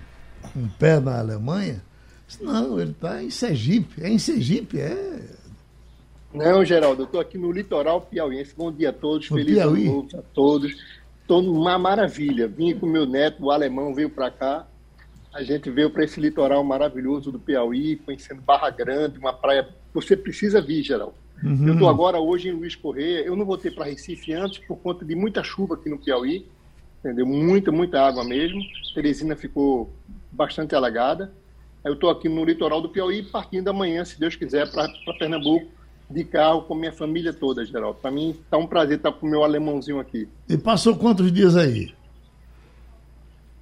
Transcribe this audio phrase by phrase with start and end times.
[0.55, 1.81] um pé na Alemanha.
[2.27, 4.03] Disse, não, ele está em Sergipe.
[4.03, 5.21] É em Sergipe, é.
[6.33, 8.53] Não, Geraldo, eu estou aqui no litoral piauiense.
[8.55, 9.87] Bom dia a todos, No feliz Piauí?
[9.87, 10.71] ano novo a todos.
[11.21, 12.47] Estou numa maravilha.
[12.47, 14.67] Vim com meu neto, o alemão, veio para cá.
[15.33, 19.67] A gente veio para esse litoral maravilhoso do Piauí, conhecendo Barra Grande, uma praia.
[19.93, 21.15] Você precisa vir, Geraldo.
[21.43, 23.19] Eu estou agora hoje em Luiz Correia.
[23.19, 26.47] Eu não voltei para Recife antes por conta de muita chuva aqui no Piauí,
[26.99, 27.25] entendeu?
[27.27, 28.59] Muita, muita água mesmo.
[28.95, 29.93] Teresina ficou
[30.31, 31.31] bastante alagada.
[31.85, 34.89] Eu estou aqui no litoral do Piauí, partindo amanhã, se Deus quiser, para
[35.19, 35.67] Pernambuco,
[36.09, 37.99] de carro com minha família toda, Geraldo.
[38.01, 40.27] Para mim está um prazer estar com o meu alemãozinho aqui.
[40.49, 41.93] E passou quantos dias aí?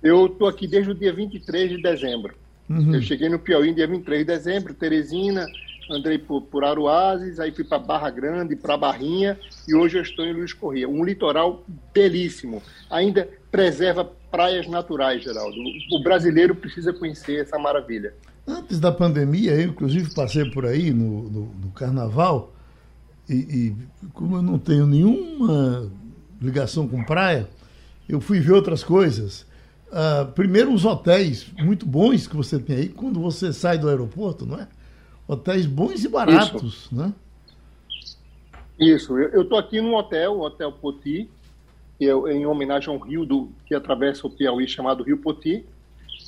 [0.05, 2.35] Eu estou aqui desde o dia 23 de dezembro.
[2.69, 2.93] Uhum.
[2.93, 5.47] Eu cheguei no Piauí dia 23 de dezembro, Teresina,
[5.89, 9.35] andei por, por Aruazes, aí fui para Barra Grande, para Barrinha,
[9.67, 10.87] e hoje eu estou em Luiz Corrêa.
[10.87, 12.61] Um litoral belíssimo.
[12.87, 15.57] Ainda preserva praias naturais, Geraldo.
[15.91, 18.13] O brasileiro precisa conhecer essa maravilha.
[18.47, 22.53] Antes da pandemia, eu inclusive passei por aí no, no, no carnaval
[23.27, 23.75] e, e
[24.13, 25.91] como eu não tenho nenhuma
[26.39, 27.49] ligação com praia,
[28.07, 29.47] eu fui ver outras coisas.
[29.97, 34.45] Ah, primeiro, os hotéis muito bons que você tem aí quando você sai do aeroporto,
[34.45, 34.67] não é?
[35.25, 37.13] Hotéis bons e baratos, né?
[38.77, 41.29] Isso, eu estou aqui num hotel, o Hotel Poti,
[41.97, 45.63] que é em homenagem a um rio do, que atravessa o Piauí chamado Rio Poti.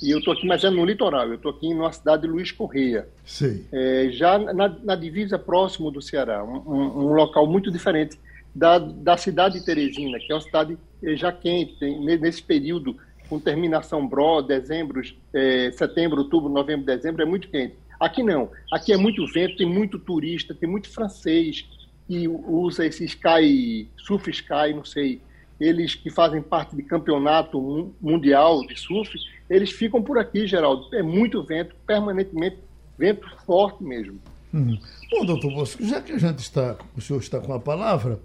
[0.02, 2.50] E eu estou aqui, mas é no litoral, eu estou aqui na cidade de Luiz
[2.50, 3.06] Correia.
[3.26, 3.66] Sei.
[3.70, 8.18] É, já na, na divisa próximo do Ceará, um, um- um local muito diferente
[8.54, 12.42] da, da cidade de Teresina, que é uma cidade eh, já quente, tem- ne- nesse
[12.42, 12.96] período,
[13.28, 15.02] com terminação BRO, dezembro,
[15.34, 17.74] eh, setembro, outubro, novembro, dezembro, é muito quente.
[18.00, 21.68] Aqui não, aqui é muito vento, tem muito turista, tem muito francês
[22.06, 25.20] que usa esse Sky, Surf Sky, não sei,
[25.60, 29.12] eles que fazem parte de campeonato mu- mundial de surf,
[29.50, 30.88] eles ficam por aqui, Geraldo.
[30.94, 32.58] É muito vento, permanentemente,
[32.96, 34.18] vento forte mesmo.
[34.54, 34.78] Uhum.
[35.10, 38.20] Bom, doutor Bosco, já que a gente está, o senhor está com a palavra,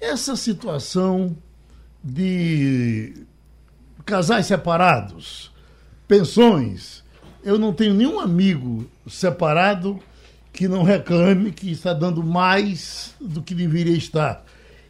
[0.00, 1.34] essa situação
[2.02, 3.14] de
[4.04, 5.50] casais separados,
[6.06, 7.02] pensões,
[7.42, 9.98] eu não tenho nenhum amigo separado
[10.52, 14.44] que não reclame que está dando mais do que deveria estar.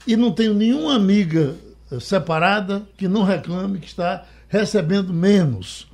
[0.06, 1.56] E não tenho nenhuma amiga
[2.00, 5.86] separada que não reclame que está recebendo menos.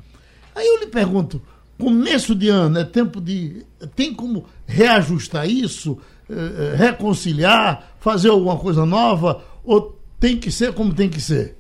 [0.55, 1.41] Aí eu lhe pergunto,
[1.79, 3.65] começo de ano é tempo de.
[3.95, 5.99] Tem como reajustar isso,
[6.29, 9.43] eh, eh, reconciliar, fazer alguma coisa nova?
[9.65, 11.57] Ou tem que ser como tem que ser?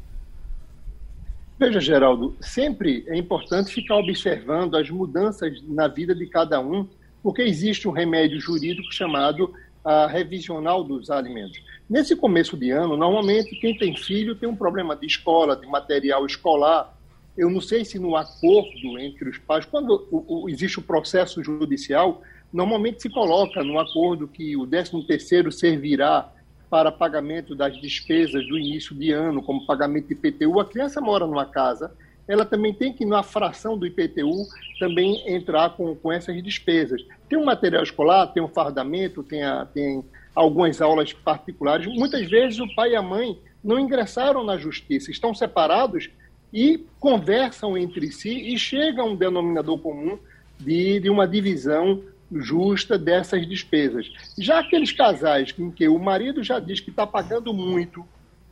[1.60, 6.88] Veja, Geraldo, sempre é importante ficar observando as mudanças na vida de cada um,
[7.22, 9.53] porque existe um remédio jurídico chamado
[9.84, 11.60] a revisional dos alimentos.
[11.88, 16.25] Nesse começo de ano, normalmente quem tem filho tem um problema de escola, de material
[16.25, 16.97] escolar.
[17.37, 21.44] Eu não sei se no acordo entre os pais, quando o- o- existe o processo
[21.44, 26.32] judicial, normalmente se coloca no acordo que o 13º servirá
[26.70, 30.60] para pagamento das despesas do início de ano, como pagamento de IPTU.
[30.60, 31.92] A criança mora numa casa,
[32.28, 34.47] ela também tem que, na fração do IPTU,
[34.78, 37.04] também entrar com, com essas despesas.
[37.28, 41.86] Tem um material escolar, tem um fardamento, tem, a- tem algumas aulas particulares.
[41.88, 46.09] Muitas vezes o pai e a mãe não ingressaram na justiça, estão separados
[46.53, 50.19] e conversam entre si e chegam a um denominador comum
[50.59, 52.00] de, de uma divisão
[52.32, 54.10] justa dessas despesas.
[54.38, 58.04] Já aqueles casais em que o marido já diz que está pagando muito,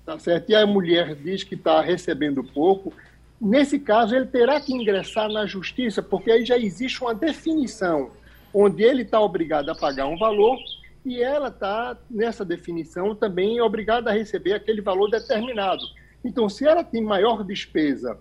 [0.04, 0.50] tá certo?
[0.50, 2.92] E a mulher diz que está recebendo pouco,
[3.40, 8.10] nesse caso ele terá que ingressar na justiça, porque aí já existe uma definição
[8.52, 10.58] onde ele está obrigado a pagar um valor
[11.04, 15.82] e ela está, nessa definição, também obrigada a receber aquele valor determinado.
[16.24, 18.19] Então, se ela tem maior despesa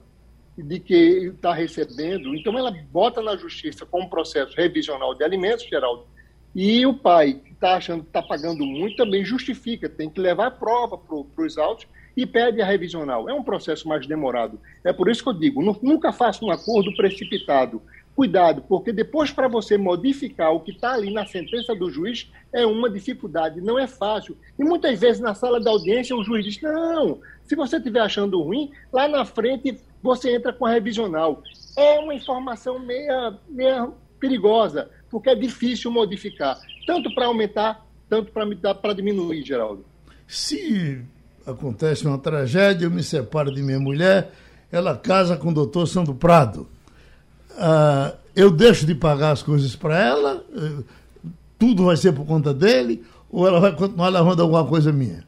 [0.57, 5.65] de que está recebendo, então ela bota na justiça com um processo revisional de alimentos,
[5.65, 6.05] Geraldo,
[6.55, 10.47] e o pai que está achando que está pagando muito também justifica, tem que levar
[10.47, 13.29] a prova para os autos e pede a revisional.
[13.29, 14.59] É um processo mais demorado.
[14.83, 17.79] É por isso que eu digo, nu- nunca faça um acordo precipitado.
[18.15, 22.65] Cuidado, porque depois para você modificar o que está ali na sentença do juiz é
[22.65, 24.35] uma dificuldade, não é fácil.
[24.57, 28.41] E muitas vezes na sala da audiência o juiz diz: não, se você estiver achando
[28.41, 31.43] ruim, lá na frente você entra com a revisional.
[31.77, 33.89] É uma informação meia, meia
[34.19, 36.57] perigosa, porque é difícil modificar,
[36.87, 39.85] tanto para aumentar, tanto para diminuir, Geraldo.
[40.25, 41.01] Se
[41.45, 44.31] acontece uma tragédia, eu me separo de minha mulher,
[44.71, 46.67] ela casa com o doutor Sandro Prado
[47.57, 50.83] uh, eu deixo de pagar as coisas para ela, uh,
[51.57, 55.25] tudo vai ser por conta dele, ou ela vai continuar levando alguma coisa minha?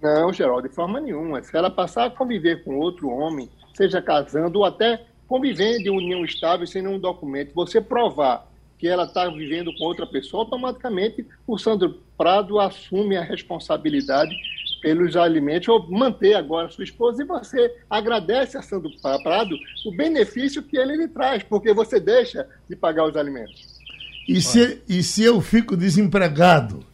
[0.00, 1.42] Não, Geraldo, de forma nenhuma.
[1.42, 6.24] Se ela passar a conviver com outro homem, seja casando ou até convivendo em união
[6.24, 11.58] estável sem nenhum documento, você provar que ela está vivendo com outra pessoa, automaticamente o
[11.58, 14.34] Sandro Prado assume a responsabilidade
[14.82, 18.90] pelos alimentos, ou manter agora sua esposa, e você agradece a Sandro
[19.22, 19.56] Prado
[19.86, 23.80] o benefício que ele lhe traz, porque você deixa de pagar os alimentos.
[24.28, 26.84] E se, e se eu fico desempregado,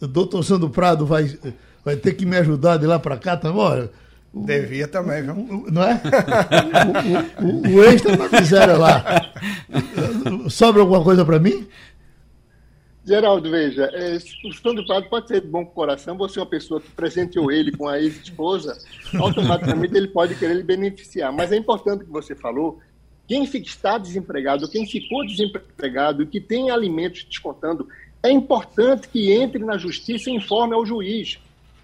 [0.00, 1.32] o doutor Sandro Prado vai,
[1.84, 3.60] vai ter que me ajudar de lá para cá também?
[3.60, 3.90] Olha,
[4.32, 5.66] Devia também, viu?
[5.70, 6.00] Não é?
[7.42, 9.32] o, o, o extra na miséria lá.
[10.48, 11.66] Sobra alguma coisa para mim?
[13.04, 16.80] Geraldo, veja, é, o Sandro Prado pode ser de bom coração, você é uma pessoa
[16.80, 18.78] que presenteou ele com a ex-esposa,
[19.18, 21.32] automaticamente ele pode querer lhe beneficiar.
[21.32, 22.78] Mas é importante que você falou,
[23.26, 27.88] quem está desempregado, quem ficou desempregado, que tem alimentos descontando,
[28.22, 31.40] é importante que entre na justiça e informe ao juiz,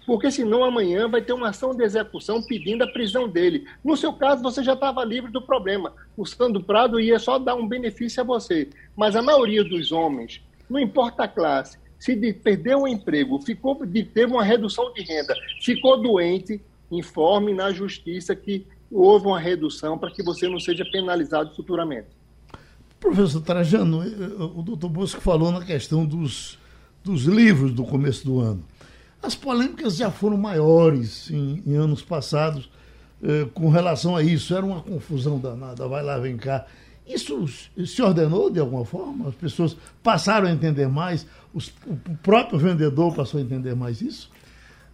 [0.07, 3.67] porque senão amanhã vai ter uma ação de execução pedindo a prisão dele.
[3.83, 5.93] No seu caso, você já estava livre do problema.
[6.15, 8.69] O Sandro Prado ia só dar um benefício a você.
[8.95, 13.75] Mas a maioria dos homens não importa a classe, se de, perdeu o emprego, ficou,
[13.85, 20.09] teve uma redução de renda, ficou doente, informe na justiça que houve uma redução para
[20.09, 22.07] que você não seja penalizado futuramente.
[22.97, 26.57] Professor Trajano, eh, eh, o doutor Bosco falou na questão dos,
[27.03, 28.63] dos livros do começo do ano.
[29.21, 32.69] As polêmicas já foram maiores em, em anos passados
[33.23, 34.53] eh, com relação a isso.
[34.55, 36.65] Era uma confusão danada, vai lá, vem cá.
[37.05, 37.47] Isso
[37.85, 39.29] se ordenou de alguma forma?
[39.29, 41.25] As pessoas passaram a entender mais?
[41.53, 44.29] Os, o próprio vendedor passou a entender mais isso?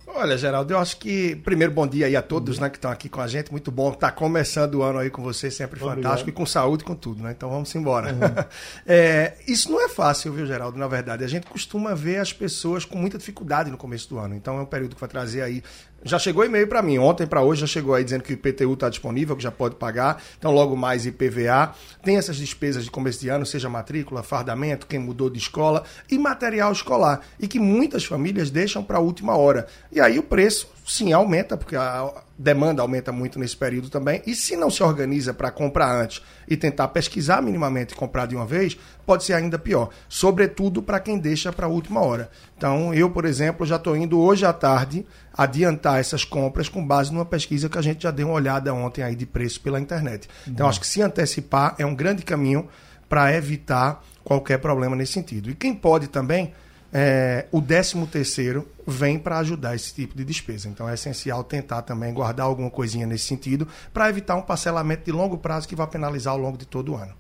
[0.06, 3.08] Olha, Geraldo, eu acho que, primeiro, bom dia aí a todos né, que estão aqui
[3.08, 3.52] com a gente.
[3.52, 6.04] Muito bom estar tá começando o ano aí com vocês, sempre Obrigado.
[6.04, 7.32] fantástico e com saúde com tudo, né?
[7.32, 8.14] Então vamos embora.
[8.14, 8.46] Uhum.
[8.86, 10.78] é, isso não é fácil, viu, Geraldo?
[10.78, 14.36] Na verdade, a gente costuma ver as pessoas com muita dificuldade no começo do ano.
[14.36, 15.64] Então é um período que vai trazer aí
[16.04, 16.98] já chegou e-mail para mim.
[16.98, 19.76] Ontem para hoje já chegou aí dizendo que o IPTU está disponível, que já pode
[19.76, 20.22] pagar.
[20.38, 21.74] Então, logo mais IPVA.
[22.04, 26.18] Tem essas despesas de começo de ano, seja matrícula, fardamento, quem mudou de escola e
[26.18, 27.22] material escolar.
[27.40, 29.68] E que muitas famílias deixam para a última hora.
[29.92, 34.22] E aí o preço, sim, aumenta, porque a demanda aumenta muito nesse período também.
[34.26, 38.36] E se não se organiza para comprar antes e tentar pesquisar minimamente e comprar de
[38.36, 39.90] uma vez, pode ser ainda pior.
[40.10, 42.30] Sobretudo para quem deixa para a última hora.
[42.58, 47.12] Então, eu, por exemplo, já estou indo hoje à tarde adiantar essas compras com base
[47.12, 50.28] numa pesquisa que a gente já deu uma olhada ontem aí de preço pela internet.
[50.48, 52.68] Então, acho que se antecipar é um grande caminho
[53.08, 55.50] para evitar qualquer problema nesse sentido.
[55.50, 56.54] E quem pode também,
[56.94, 60.70] é, o 13 terceiro vem para ajudar esse tipo de despesa.
[60.70, 65.12] Então é essencial tentar também guardar alguma coisinha nesse sentido para evitar um parcelamento de
[65.12, 67.14] longo prazo que vai penalizar ao longo de todo o ano.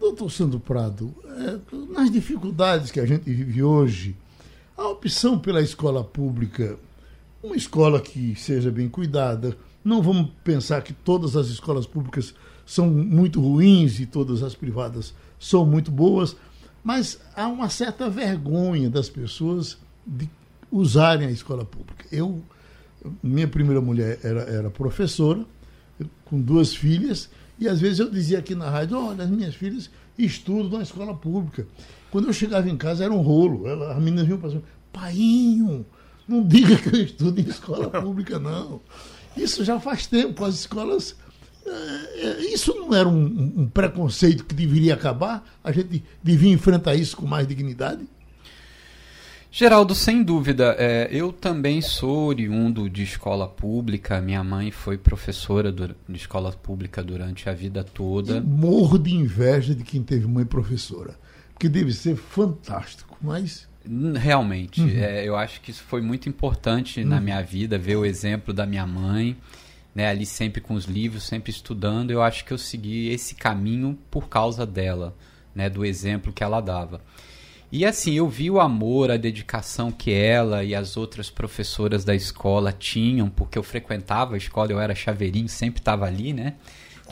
[0.00, 1.58] Doutor Sandro Prado, é,
[1.92, 4.16] nas dificuldades que a gente vive hoje,
[4.76, 6.76] a opção pela escola pública
[7.42, 9.56] uma escola que seja bem cuidada.
[9.84, 15.12] Não vamos pensar que todas as escolas públicas são muito ruins e todas as privadas
[15.40, 16.36] são muito boas,
[16.82, 20.28] mas há uma certa vergonha das pessoas de
[20.70, 22.06] usarem a escola pública.
[22.10, 22.42] Eu,
[23.22, 25.44] minha primeira mulher era, era professora,
[26.24, 29.90] com duas filhas, e às vezes eu dizia aqui na rádio: olha, as minhas filhas
[30.18, 31.66] estudam na escola pública.
[32.10, 33.66] Quando eu chegava em casa era um rolo.
[33.68, 34.62] Ela, as meninas vinham para cima:
[34.92, 35.86] painho,
[36.26, 38.80] não diga que eu estudo em escola pública, não.
[39.36, 40.44] Isso já faz tempo.
[40.44, 41.16] As escolas.
[41.64, 45.44] É, isso não era um, um, preconceito que deveria acabar?
[45.62, 48.02] A gente devia enfrentar isso com mais dignidade?
[49.50, 50.74] Geraldo, sem dúvida.
[50.78, 54.20] É, eu também sou oriundo de escola pública.
[54.20, 58.38] Minha mãe foi professora do, de escola pública durante a vida toda.
[58.38, 61.18] E morro de inveja de quem teve mãe professora.
[61.52, 63.68] Porque deve ser fantástico, mas
[64.14, 64.88] Realmente, uhum.
[64.90, 67.08] é, eu acho que isso foi muito importante uhum.
[67.08, 69.36] na minha vida, ver o exemplo da minha mãe,
[69.94, 72.10] né, ali sempre com os livros, sempre estudando.
[72.10, 75.14] Eu acho que eu segui esse caminho por causa dela,
[75.54, 77.00] né, do exemplo que ela dava.
[77.70, 82.14] E assim, eu vi o amor, a dedicação que ela e as outras professoras da
[82.14, 86.54] escola tinham, porque eu frequentava a escola, eu era chaveirinho, sempre estava ali, né?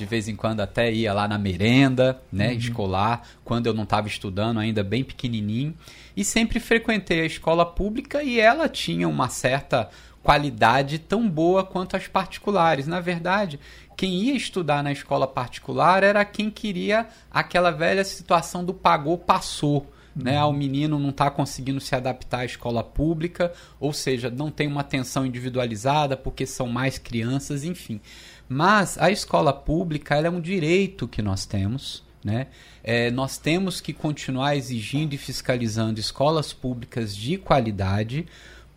[0.00, 2.54] de vez em quando até ia lá na merenda, né, uhum.
[2.54, 5.74] escolar, quando eu não estava estudando, ainda bem pequenininho.
[6.16, 9.90] E sempre frequentei a escola pública e ela tinha uma certa
[10.22, 12.86] qualidade tão boa quanto as particulares.
[12.86, 13.58] Na verdade,
[13.96, 19.86] quem ia estudar na escola particular era quem queria aquela velha situação do pagou, passou.
[20.14, 20.36] Né?
[20.36, 24.66] Ah, o menino não está conseguindo se adaptar à escola pública, ou seja, não tem
[24.66, 28.00] uma atenção individualizada porque são mais crianças, enfim.
[28.48, 32.02] Mas a escola pública é um direito que nós temos.
[32.22, 32.48] Né?
[32.82, 38.26] É, nós temos que continuar exigindo e fiscalizando escolas públicas de qualidade,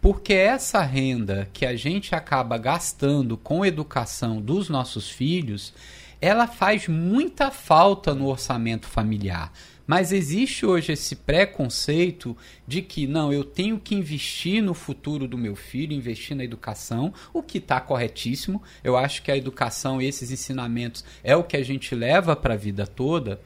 [0.04, 5.74] porque essa renda que a gente acaba gastando com educação dos nossos filhos,
[6.20, 9.54] ela faz muita falta no orçamento familiar.
[9.88, 12.36] Mas existe hoje esse preconceito
[12.68, 17.14] de que não, eu tenho que investir no futuro do meu filho, investir na educação,
[17.32, 18.62] o que está corretíssimo.
[18.84, 22.58] Eu acho que a educação, esses ensinamentos, é o que a gente leva para a
[22.58, 23.40] vida toda.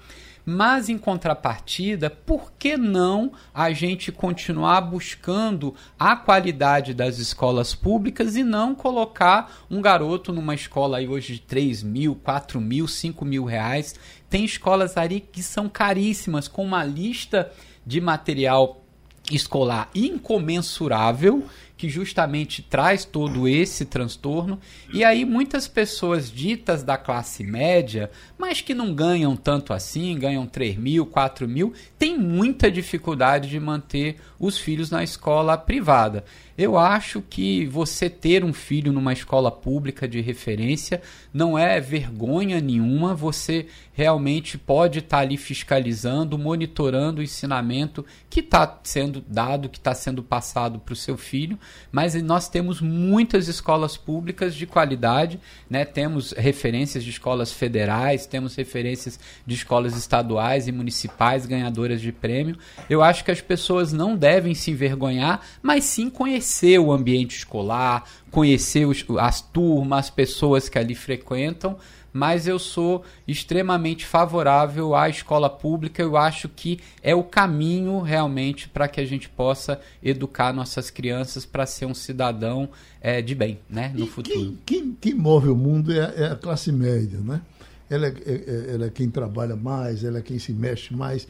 [0.49, 8.37] Mas em contrapartida, por que não a gente continuar buscando a qualidade das escolas públicas
[8.37, 13.25] e não colocar um garoto numa escola aí hoje de 3 mil, 4 mil, 5
[13.25, 13.93] mil reais?
[14.29, 17.51] Tem escolas ali que são caríssimas, com uma lista
[17.85, 18.81] de material
[19.29, 21.43] escolar incomensurável
[21.77, 24.59] que justamente traz todo esse transtorno.
[24.91, 30.47] E aí muitas pessoas ditas da classe média, mas que não ganham tanto assim, ganham
[30.47, 36.25] 3 mil, 4 mil, têm muita dificuldade de manter os filhos na escola privada.
[36.57, 42.59] Eu acho que você ter um filho numa escola pública de referência não é vergonha
[42.59, 49.69] nenhuma, você realmente pode estar tá ali fiscalizando, monitorando o ensinamento que está sendo dado,
[49.69, 51.59] que está sendo passado para o seu filho,
[51.91, 55.85] mas nós temos muitas escolas públicas de qualidade, né?
[55.85, 62.57] temos referências de escolas federais, temos referências de escolas estaduais e municipais ganhadoras de prêmio.
[62.89, 67.37] Eu acho que as pessoas não devem se envergonhar, mas sim conhecer conhecer o ambiente
[67.37, 71.77] escolar, conhecer os, as turmas, as pessoas que ali frequentam,
[72.13, 76.01] mas eu sou extremamente favorável à escola pública.
[76.01, 81.45] Eu acho que é o caminho realmente para que a gente possa educar nossas crianças
[81.45, 82.69] para ser um cidadão
[83.01, 84.35] é, de bem né, no e futuro.
[84.35, 87.41] Quem, quem, quem, move o mundo é, é, a classe média, né?
[87.89, 91.27] Ela é, é, é, ela é quem trabalha mais, ela é quem se mexe mais.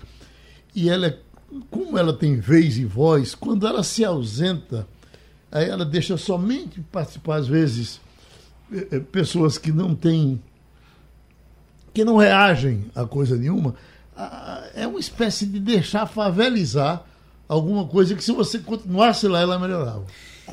[0.75, 1.17] E ela é,
[1.69, 4.87] como ela tem vez e voz, quando ela se ausenta
[5.51, 8.01] Aí ela deixa somente participar, às vezes,
[8.71, 10.41] eh, eh, pessoas que não têm.
[11.93, 13.73] que não reagem a coisa nenhuma.
[14.75, 17.03] É uma espécie de deixar favelizar
[17.47, 20.05] alguma coisa que, se você continuasse lá, ela melhorava.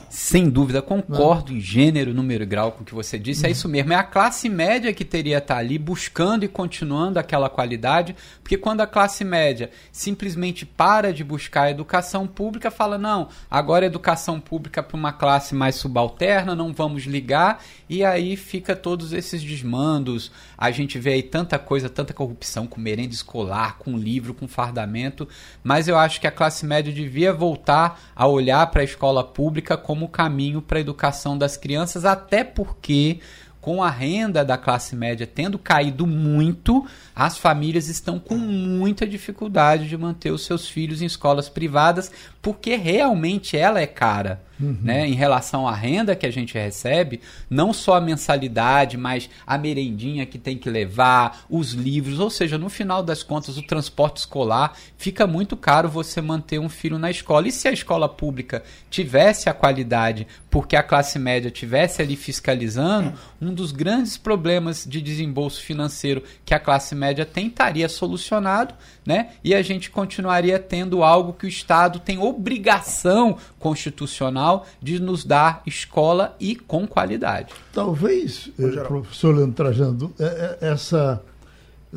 [0.09, 1.59] Sem dúvida, concordo Não.
[1.59, 3.47] em gênero, número e grau com o que você disse.
[3.47, 3.93] É isso mesmo.
[3.93, 8.81] É a classe média que teria estar ali buscando e continuando aquela qualidade, porque quando
[8.81, 14.41] a classe média simplesmente para de buscar a educação pública, fala: não, agora a educação
[14.41, 20.31] pública para uma classe mais subalterna, não vamos ligar, e aí fica todos esses desmandos.
[20.57, 25.29] A gente vê aí tanta coisa, tanta corrupção com merenda escolar, com livro, com fardamento,
[25.63, 29.77] mas eu acho que a classe média devia voltar a olhar para a escola pública
[29.85, 33.21] como caminho para a educação das crianças, até porque
[33.61, 39.87] com a renda da classe média tendo caído muito, as famílias estão com muita dificuldade
[39.87, 42.11] de manter os seus filhos em escolas privadas,
[42.41, 44.43] porque realmente ela é cara.
[44.61, 44.79] Uhum.
[44.83, 47.21] Né, em relação à renda que a gente recebe,
[47.51, 52.57] não só a mensalidade, mas a merendinha que tem que levar, os livros, ou seja,
[52.57, 57.11] no final das contas, o transporte escolar fica muito caro você manter um filho na
[57.11, 57.49] escola.
[57.49, 63.13] E se a escola pública tivesse a qualidade, porque a classe média tivesse ali fiscalizando,
[63.43, 68.75] um dos grandes problemas de desembolso financeiro que a classe média tem estaria solucionado,
[69.07, 69.31] né?
[69.43, 75.63] E a gente continuaria tendo algo que o Estado tem obrigação constitucional de nos dar
[75.67, 77.53] escola e com qualidade.
[77.73, 81.23] Talvez, eh, professor Leandro Trajano, eh, eh, essa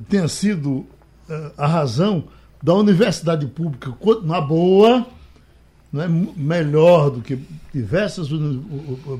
[0.09, 0.85] tenha sido
[1.57, 2.25] a razão
[2.63, 5.05] da universidade pública na boa,
[5.91, 7.37] né, melhor do que
[7.73, 8.29] diversas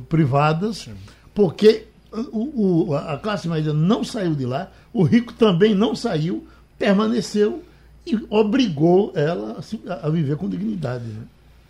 [0.07, 0.87] privadas,
[1.33, 1.87] porque
[2.31, 7.61] o, o, a classe média não saiu de lá, o rico também não saiu, permaneceu
[8.07, 11.05] e obrigou ela a, a viver com dignidade.
[11.05, 11.23] Né?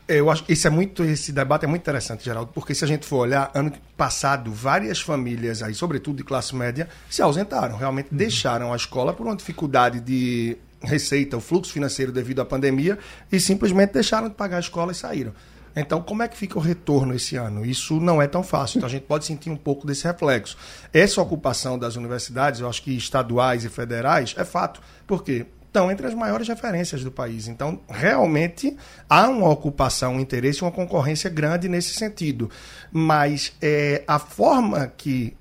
[0.07, 2.87] Eu acho que isso é muito, esse debate é muito interessante, Geraldo, porque se a
[2.87, 8.09] gente for olhar, ano passado, várias famílias aí, sobretudo de classe média, se ausentaram, realmente
[8.11, 8.17] uhum.
[8.17, 12.97] deixaram a escola por uma dificuldade de receita, o fluxo financeiro devido à pandemia,
[13.29, 15.33] e simplesmente deixaram de pagar a escola e saíram.
[15.75, 17.65] Então, como é que fica o retorno esse ano?
[17.65, 20.57] Isso não é tão fácil, então a gente pode sentir um pouco desse reflexo.
[20.91, 24.81] Essa ocupação das universidades, eu acho que estaduais e federais, é fato.
[25.05, 25.45] Por quê?
[25.77, 27.47] Estão entre as maiores referências do país.
[27.47, 28.75] Então, realmente,
[29.07, 32.49] há uma ocupação, um interesse, uma concorrência grande nesse sentido.
[32.91, 35.37] Mas é, a forma que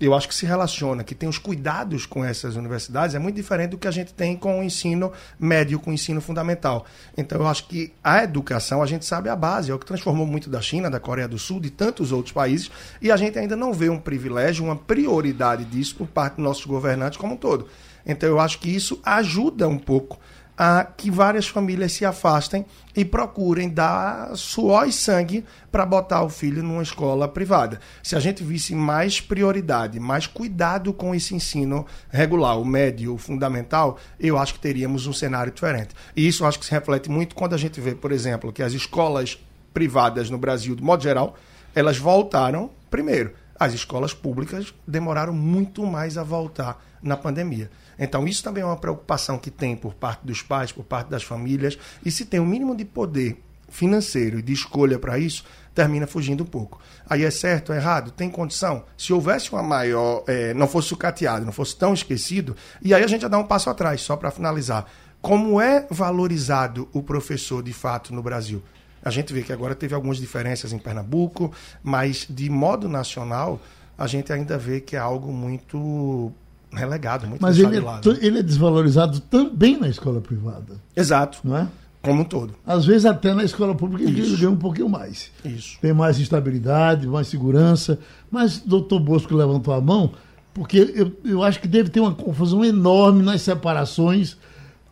[0.00, 3.70] eu acho que se relaciona, que tem os cuidados com essas universidades, é muito diferente
[3.70, 6.84] do que a gente tem com o ensino médio, com o ensino fundamental.
[7.16, 10.26] Então, eu acho que a educação, a gente sabe a base, é o que transformou
[10.26, 12.70] muito da China, da Coreia do Sul, de tantos outros países,
[13.02, 16.64] e a gente ainda não vê um privilégio, uma prioridade disso por parte dos nossos
[16.64, 17.68] governantes como um todo.
[18.06, 20.18] Então eu acho que isso ajuda um pouco
[20.58, 26.28] a que várias famílias se afastem e procurem dar suor e sangue para botar o
[26.28, 27.78] filho numa escola privada.
[28.02, 33.18] Se a gente visse mais prioridade, mais cuidado com esse ensino regular, o médio, o
[33.18, 35.94] fundamental, eu acho que teríamos um cenário diferente.
[36.16, 38.72] E isso acho que se reflete muito quando a gente vê, por exemplo, que as
[38.72, 39.38] escolas
[39.72, 41.36] privadas no Brasil, de modo geral,
[41.72, 43.32] elas voltaram primeiro.
[43.56, 47.70] As escolas públicas demoraram muito mais a voltar na pandemia.
[47.98, 51.22] Então, isso também é uma preocupação que tem por parte dos pais, por parte das
[51.22, 55.44] famílias, e se tem o um mínimo de poder financeiro e de escolha para isso,
[55.74, 56.80] termina fugindo um pouco.
[57.08, 58.84] Aí é certo, é errado, tem condição.
[58.96, 63.06] Se houvesse uma maior, é, não fosse sucateado, não fosse tão esquecido, e aí a
[63.06, 64.86] gente já dá um passo atrás, só para finalizar.
[65.20, 68.62] Como é valorizado o professor de fato no Brasil?
[69.02, 71.52] A gente vê que agora teve algumas diferenças em Pernambuco,
[71.82, 73.60] mas de modo nacional,
[73.96, 76.32] a gente ainda vê que é algo muito
[76.72, 80.76] relegado, muito Mas ele, é, ele é desvalorizado também na escola privada.
[80.94, 81.40] Exato.
[81.44, 81.68] Não é?
[82.02, 82.54] Como um todo.
[82.64, 85.30] Às vezes até na escola pública ele ganha um pouquinho mais.
[85.44, 85.78] Isso.
[85.80, 87.98] Tem mais estabilidade, mais segurança.
[88.30, 90.12] Mas doutor Bosco levantou a mão,
[90.54, 94.36] porque eu, eu acho que deve ter uma confusão enorme nas separações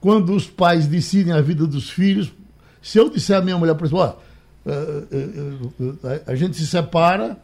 [0.01, 2.33] quando os pais decidem a vida dos filhos.
[2.83, 4.15] Se eu disser à minha mulher, por exemplo, ó,
[4.67, 7.37] eh, eh, eh, a gente se separa,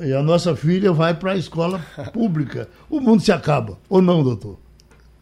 [0.00, 1.80] e a nossa filha vai para a escola
[2.12, 2.68] pública.
[2.88, 4.58] O mundo se acaba, ou não, doutor?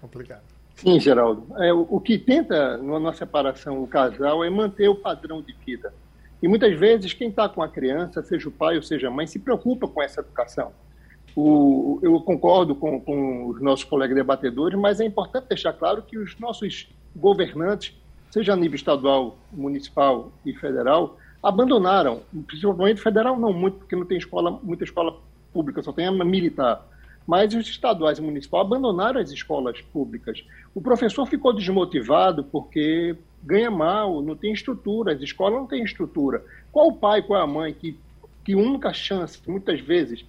[0.01, 0.43] Complicado.
[0.77, 1.47] Sim, Geraldo.
[1.59, 5.55] É, o, o, que tenta, na nossa separação, o casal, é manter o padrão de
[5.65, 5.93] vida.
[6.43, 9.27] E muitas vezes, quem está com a criança, seja o pai ou seja a mãe,
[9.27, 10.71] se preocupa com essa educação.
[11.35, 16.19] O, eu concordo com, com os nossos colegas debatedores, mas é importante deixar claro que
[16.19, 17.95] os nossos governantes,
[18.31, 24.19] seja a nível estadual, municipal e federal, abandonaram, principalmente federal não muito, porque não tem
[24.19, 25.17] escola, muita escola
[25.53, 26.85] pública, só tem a militar.
[27.25, 30.45] Mas os estaduais e municipais abandonaram as escolas públicas.
[30.75, 36.45] O professor ficou desmotivado porque ganha mal, não tem estrutura, as escolas não têm estrutura.
[36.73, 37.97] Qual o pai, qual a mãe que,
[38.45, 40.25] que a única chance, muitas vezes,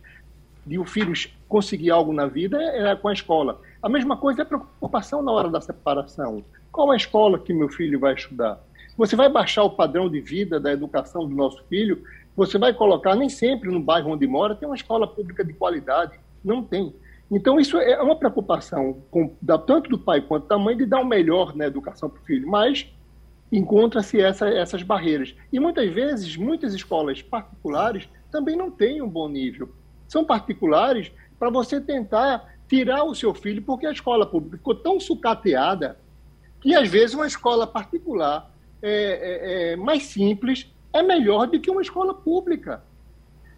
[0.67, 1.13] de o filho
[1.49, 3.59] conseguir algo na vida é com a escola.
[3.81, 6.43] A mesma coisa é a preocupação na hora da separação.
[6.71, 8.59] Qual a escola que meu filho vai estudar?
[8.97, 12.03] Você vai baixar o padrão de vida da educação do nosso filho,
[12.35, 16.19] você vai colocar, nem sempre no bairro onde mora tem uma escola pública de qualidade.
[16.43, 16.93] Não tem.
[17.29, 21.01] Então, isso é uma preocupação, com, da, tanto do pai quanto da mãe, de dar
[21.01, 22.47] o melhor na educação para o filho.
[22.47, 22.87] Mas
[23.51, 25.35] encontra-se essa, essas barreiras.
[25.51, 29.69] E muitas vezes, muitas escolas particulares também não têm um bom nível.
[30.07, 34.99] São particulares para você tentar tirar o seu filho, porque a escola pública ficou tão
[34.99, 35.97] sucateada
[36.61, 38.51] que, às vezes, uma escola particular
[38.81, 42.83] é, é, é, mais simples é melhor do que uma escola pública.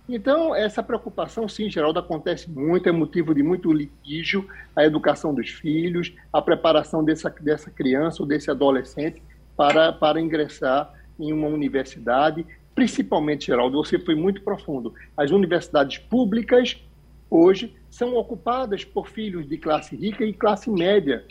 [0.07, 5.49] Então, essa preocupação, sim, Geraldo, acontece muito, é motivo de muito litígio a educação dos
[5.49, 9.21] filhos, a preparação dessa, dessa criança ou desse adolescente
[9.55, 14.93] para, para ingressar em uma universidade, principalmente, Geraldo, você foi muito profundo.
[15.15, 16.77] As universidades públicas,
[17.29, 21.23] hoje, são ocupadas por filhos de classe rica e classe média,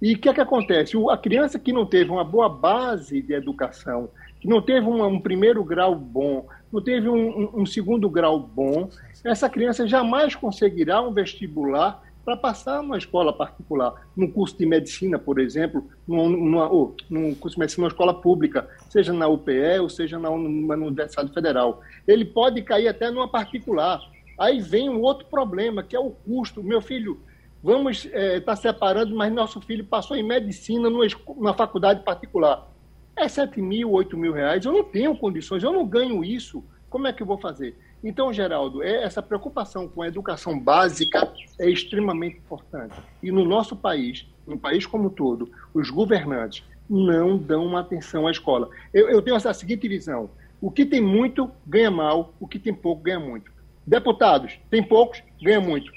[0.00, 0.96] e o que é que acontece?
[1.10, 5.20] A criança que não teve uma boa base de educação, que não teve um, um
[5.20, 8.90] primeiro grau bom, não teve um, um, um, segundo grau bom,
[9.24, 15.16] essa criança jamais conseguirá um vestibular para passar numa escola particular, num curso de medicina,
[15.16, 19.88] por exemplo, numa, ou, num curso de medicina numa escola pública, seja na UPE ou
[19.88, 21.80] seja na, numa Universidade Federal.
[22.06, 24.00] Ele pode cair até numa particular.
[24.38, 26.62] Aí vem um outro problema, que é o custo.
[26.62, 27.20] Meu filho,
[27.66, 31.04] vamos estar é, tá separando, mas nosso filho passou em medicina numa,
[31.36, 32.70] numa faculdade particular.
[33.16, 37.08] É 7 mil, 8 mil reais, eu não tenho condições, eu não ganho isso, como
[37.08, 37.76] é que eu vou fazer?
[38.04, 42.94] Então, Geraldo, é, essa preocupação com a educação básica é extremamente importante.
[43.20, 48.30] E no nosso país, no país como todo, os governantes não dão uma atenção à
[48.30, 48.70] escola.
[48.94, 52.72] Eu, eu tenho essa seguinte visão: o que tem muito ganha mal, o que tem
[52.72, 53.50] pouco ganha muito.
[53.84, 55.90] Deputados, tem poucos, ganha muito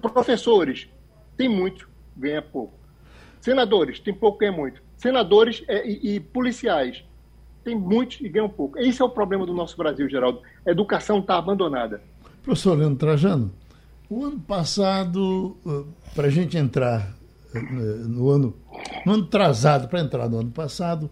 [0.00, 0.88] professores,
[1.36, 2.74] tem muito, ganha pouco.
[3.40, 4.82] Senadores, tem pouco, ganha muito.
[4.96, 7.04] Senadores é, e, e, policiais,
[7.62, 8.78] tem muitos e ganham pouco.
[8.78, 10.40] Esse é o problema do nosso Brasil, Geraldo.
[10.66, 12.02] A educação está abandonada.
[12.42, 13.52] Professor Leandro Trajano,
[14.10, 17.14] o ano passado, eh, para a gente entrar
[17.54, 18.54] eh, no ano,
[19.04, 21.10] no ano atrasado, para entrar no ano passado,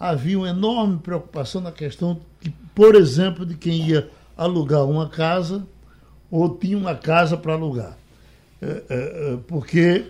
[0.00, 5.66] havia uma enorme preocupação na questão, que, por exemplo, de quem ia alugar uma casa
[6.32, 7.96] ou tinha uma casa para alugar.
[8.60, 10.06] É, porque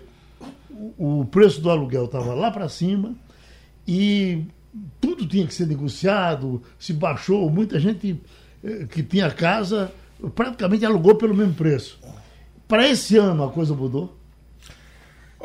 [0.97, 3.13] o preço do aluguel estava lá para cima
[3.85, 4.45] e
[5.01, 8.19] tudo tinha que ser negociado, se baixou, muita gente
[8.89, 9.91] que tinha casa
[10.33, 11.99] praticamente alugou pelo mesmo preço.
[12.67, 14.17] Para esse ano a coisa mudou?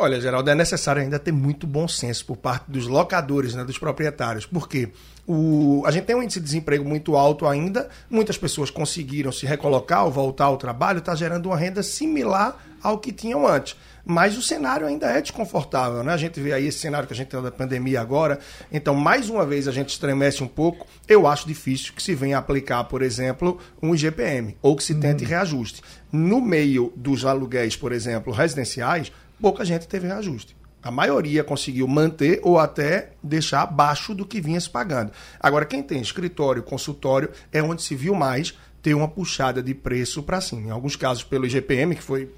[0.01, 3.79] Olha, Geraldo, é necessário ainda ter muito bom senso por parte dos locadores, né, dos
[3.79, 4.47] proprietários.
[4.47, 4.91] Por quê?
[5.27, 9.45] O, a gente tem um índice de desemprego muito alto ainda, muitas pessoas conseguiram se
[9.45, 13.77] recolocar ou voltar ao trabalho, está gerando uma renda similar ao que tinham antes.
[14.05, 16.15] Mas o cenário ainda é desconfortável, né?
[16.15, 18.39] A gente vê aí esse cenário que a gente tem da pandemia agora.
[18.73, 20.87] Então, mais uma vez, a gente estremece um pouco.
[21.07, 25.25] Eu acho difícil que se venha aplicar, por exemplo, um IGPM, ou que se tente
[25.25, 25.29] uhum.
[25.31, 25.83] reajuste.
[26.11, 30.57] No meio dos aluguéis, por exemplo, residenciais, pouca gente teve reajuste.
[30.83, 35.11] A maioria conseguiu manter ou até deixar abaixo do que vinha se pagando.
[35.41, 40.23] Agora, quem tem escritório, consultório, é onde se viu mais ter uma puxada de preço
[40.23, 40.69] para cima.
[40.69, 42.31] Em alguns casos pelo IGPM, que foi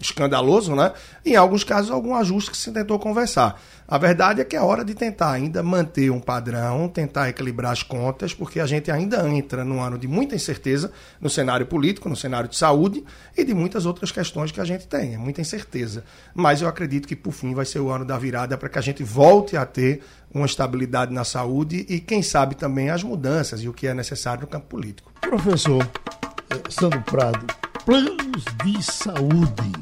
[0.00, 0.92] escandaloso, né?
[1.24, 3.60] Em alguns casos, algum ajuste que se tentou conversar.
[3.86, 7.82] A verdade é que é hora de tentar ainda manter um padrão, tentar equilibrar as
[7.82, 12.16] contas, porque a gente ainda entra num ano de muita incerteza no cenário político, no
[12.16, 13.04] cenário de saúde
[13.36, 15.14] e de muitas outras questões que a gente tem.
[15.14, 16.02] É muita incerteza.
[16.34, 18.82] Mas eu acredito que, por fim, vai ser o ano da virada para que a
[18.82, 20.02] gente volte a ter
[20.32, 24.42] uma estabilidade na saúde e, quem sabe, também as mudanças e o que é necessário
[24.42, 25.12] no campo político.
[25.20, 25.86] Professor
[26.50, 27.46] eh, Sandro Prado,
[27.84, 29.72] planos de saúde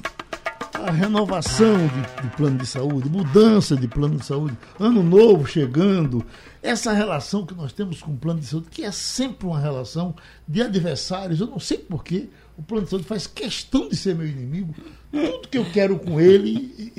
[0.74, 6.26] a renovação de, de, plano de saúde, mudança de plano de saúde, ano novo chegando,
[6.60, 10.16] essa relação que nós temos com o plano de saúde, que é sempre uma relação
[10.48, 14.26] de adversários, eu não sei porquê, o plano de saúde faz questão de ser meu
[14.26, 14.74] inimigo,
[15.12, 16.92] tudo que eu quero com ele,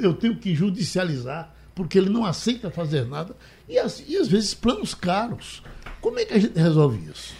[0.00, 3.34] eu tenho que judicializar, porque ele não aceita fazer nada,
[3.68, 5.60] e, e às vezes planos caros.
[6.00, 7.34] Como é que a gente resolve isso?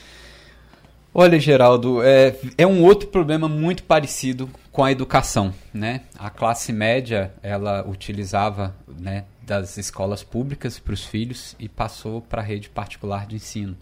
[1.14, 6.02] Olha, Geraldo, é, é um outro problema muito parecido com a educação, né?
[6.18, 12.42] A classe média, ela utilizava, né, das escolas públicas para os filhos e passou para
[12.42, 13.76] a rede particular de ensino.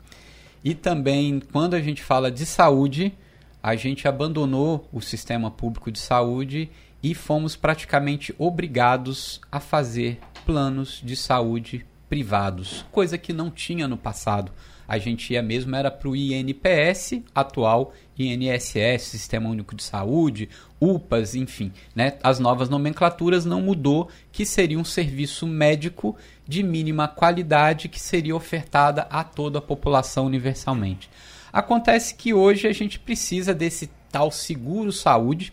[0.65, 3.12] E também, quando a gente fala de saúde,
[3.61, 6.71] a gente abandonou o sistema público de saúde
[7.03, 13.97] e fomos praticamente obrigados a fazer planos de saúde privados, coisa que não tinha no
[13.97, 14.53] passado
[14.88, 20.49] a gente ia mesmo era para o INPS, atual INSS, Sistema Único de Saúde,
[20.81, 22.14] UPAs, enfim, né?
[22.22, 28.37] As novas nomenclaturas não mudou, que seria um serviço médico de mínima qualidade que seria
[28.37, 31.11] ofertada a toda a população universalmente.
[31.53, 35.53] Acontece que hoje a gente precisa desse tal seguro saúde,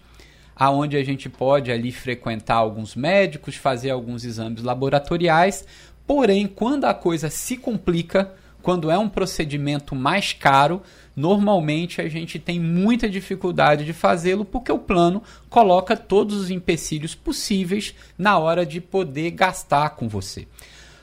[0.56, 5.66] aonde a gente pode ali frequentar alguns médicos, fazer alguns exames laboratoriais,
[6.06, 10.82] porém, quando a coisa se complica, quando é um procedimento mais caro,
[11.14, 17.14] normalmente a gente tem muita dificuldade de fazê-lo porque o plano coloca todos os empecilhos
[17.14, 20.48] possíveis na hora de poder gastar com você.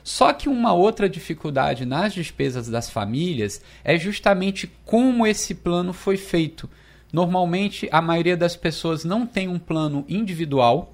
[0.03, 6.17] Só que uma outra dificuldade nas despesas das famílias é justamente como esse plano foi
[6.17, 6.67] feito.
[7.13, 10.91] Normalmente a maioria das pessoas não tem um plano individual,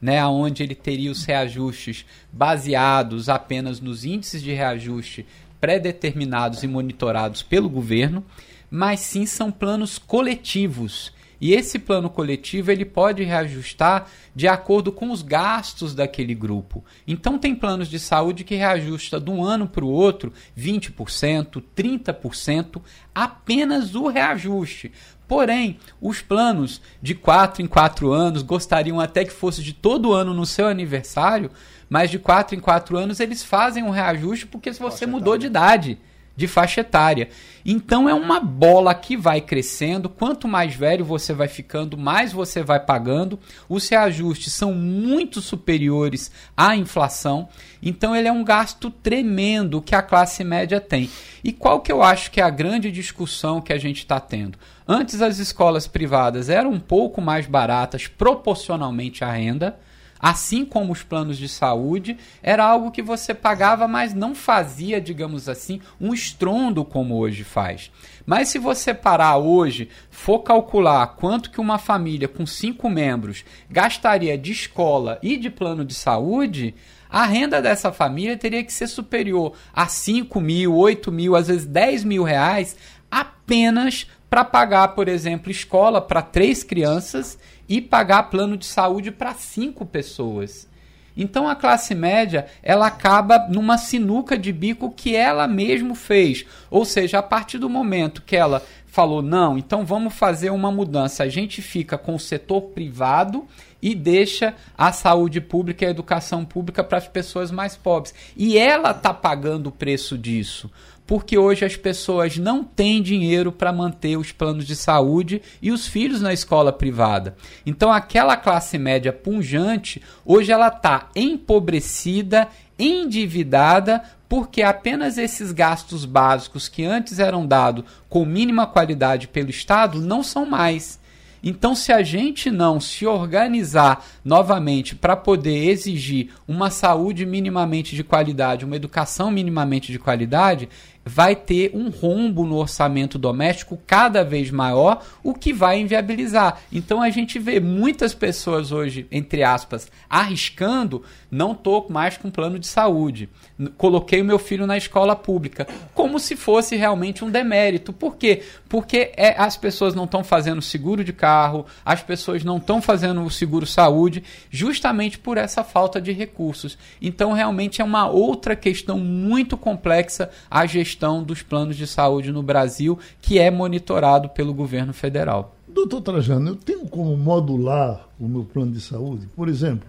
[0.00, 5.26] né, onde ele teria os reajustes baseados apenas nos índices de reajuste
[5.64, 8.22] pré-determinados e monitorados pelo governo,
[8.70, 11.10] mas sim são planos coletivos.
[11.40, 16.84] E esse plano coletivo ele pode reajustar de acordo com os gastos daquele grupo.
[17.08, 22.82] Então tem planos de saúde que reajusta de um ano para o outro 20%, 30%,
[23.14, 24.92] apenas o reajuste.
[25.26, 30.34] Porém, os planos de 4 em 4 anos gostariam até que fosse de todo ano
[30.34, 31.50] no seu aniversário,
[31.88, 35.46] mas de 4 em 4 anos eles fazem um reajuste porque se você mudou de
[35.46, 35.98] idade,
[36.36, 37.28] de faixa etária.
[37.64, 42.62] Então é uma bola que vai crescendo, quanto mais velho você vai ficando, mais você
[42.62, 43.38] vai pagando.
[43.68, 47.48] Os reajustes são muito superiores à inflação,
[47.82, 51.08] então ele é um gasto tremendo que a classe média tem.
[51.42, 54.58] E qual que eu acho que é a grande discussão que a gente está tendo?
[54.86, 59.78] Antes as escolas privadas eram um pouco mais baratas proporcionalmente à renda
[60.24, 65.50] assim como os planos de saúde, era algo que você pagava, mas não fazia, digamos
[65.50, 67.90] assim, um estrondo como hoje faz.
[68.24, 74.38] Mas se você parar hoje, for calcular quanto que uma família com cinco membros gastaria
[74.38, 76.74] de escola e de plano de saúde,
[77.14, 81.64] A renda dessa família teria que ser superior a 5 mil, 8 mil, às vezes
[81.64, 82.76] 10 mil reais
[83.08, 89.32] apenas para pagar, por exemplo, escola para três crianças e pagar plano de saúde para
[89.32, 90.68] cinco pessoas.
[91.16, 96.44] Então a classe média ela acaba numa sinuca de bico que ela mesmo fez.
[96.68, 101.22] Ou seja, a partir do momento que ela falou, não, então vamos fazer uma mudança,
[101.22, 103.46] a gente fica com o setor privado
[103.80, 108.12] e deixa a saúde pública e a educação pública para as pessoas mais pobres.
[108.36, 110.68] E ela está pagando o preço disso
[111.06, 115.86] porque hoje as pessoas não têm dinheiro para manter os planos de saúde e os
[115.86, 117.36] filhos na escola privada.
[117.66, 126.68] Então aquela classe média punjante, hoje ela está empobrecida, endividada, porque apenas esses gastos básicos
[126.68, 130.98] que antes eram dados com mínima qualidade pelo Estado não são mais.
[131.46, 138.02] Então, se a gente não se organizar novamente para poder exigir uma saúde minimamente de
[138.02, 140.70] qualidade, uma educação minimamente de qualidade,
[141.04, 146.60] vai ter um rombo no orçamento doméstico cada vez maior, o que vai inviabilizar.
[146.72, 151.02] Então a gente vê muitas pessoas hoje, entre aspas, arriscando,
[151.34, 153.28] não estou mais com plano de saúde.
[153.76, 157.92] Coloquei o meu filho na escola pública, como se fosse realmente um demérito.
[157.92, 158.42] Por quê?
[158.68, 163.22] Porque é, as pessoas não estão fazendo seguro de carro, as pessoas não estão fazendo
[163.24, 166.78] o seguro saúde, justamente por essa falta de recursos.
[167.02, 172.42] Então realmente é uma outra questão muito complexa a gestão dos planos de saúde no
[172.42, 175.56] Brasil, que é monitorado pelo governo federal.
[175.66, 179.28] Doutor Trajano, eu tenho como modular o meu plano de saúde?
[179.34, 179.88] Por exemplo,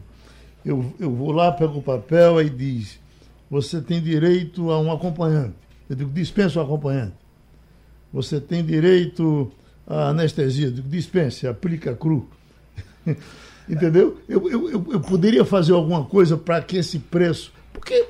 [0.65, 2.99] eu, eu vou lá, pego o papel e diz:
[3.49, 5.55] você tem direito a um acompanhante.
[5.89, 7.13] Eu digo: dispensa o acompanhante.
[8.11, 9.51] Você tem direito
[9.85, 10.67] à anestesia.
[10.67, 12.27] Eu digo: dispense, aplica cru.
[13.69, 14.19] Entendeu?
[14.27, 17.51] Eu, eu, eu, poderia fazer alguma coisa para que esse preço.
[17.71, 18.07] Porque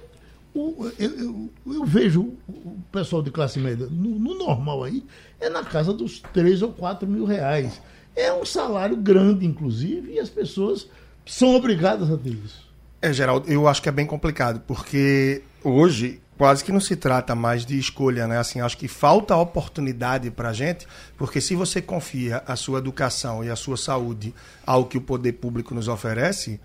[0.54, 5.04] o, eu, eu, eu, vejo o pessoal de classe média, no, no, normal aí,
[5.40, 7.82] é na casa dos 3 ou 4 mil reais.
[8.16, 10.90] É um salário grande, inclusive, e as pessoas
[11.26, 12.66] são obrigadas a ter isso.
[13.02, 17.34] É, Geraldo, eu acho que é bem complicado, porque hoje quase que não se trata
[17.34, 18.38] mais de escolha, né?
[18.38, 23.44] Assim, acho que falta oportunidade para a gente, porque se você confia a sua educação
[23.44, 24.34] e a sua saúde
[24.66, 26.60] ao que o poder público nos oferece,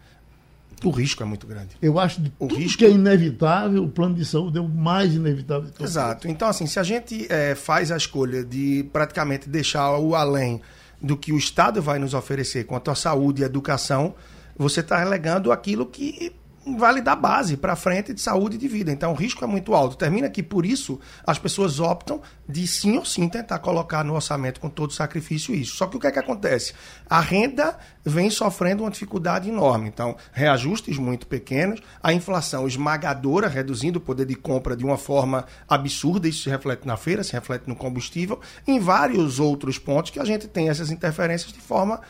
[0.82, 1.76] o risco é muito grande.
[1.80, 4.68] Eu acho que o tudo risco que é inevitável, o plano de saúde é o
[4.68, 5.70] mais inevitável.
[5.70, 6.26] De Exato.
[6.26, 10.60] Então, assim, se a gente é, faz a escolha de praticamente deixar o além
[11.00, 14.14] do que o Estado vai nos oferecer quanto à saúde e educação,
[14.56, 16.32] você está relegando aquilo que
[16.76, 18.92] vale dar base para frente de saúde e de vida.
[18.92, 19.96] Então o risco é muito alto.
[19.96, 24.60] Termina que por isso as pessoas optam de sim ou sim tentar colocar no orçamento
[24.60, 25.76] com todo sacrifício isso.
[25.76, 26.74] Só que o que é que acontece?
[27.08, 29.88] A renda vem sofrendo uma dificuldade enorme.
[29.88, 35.46] Então, reajustes muito pequenos, a inflação esmagadora, reduzindo o poder de compra de uma forma
[35.68, 40.20] absurda, isso se reflete na feira, se reflete no combustível, em vários outros pontos que
[40.20, 42.00] a gente tem essas interferências de forma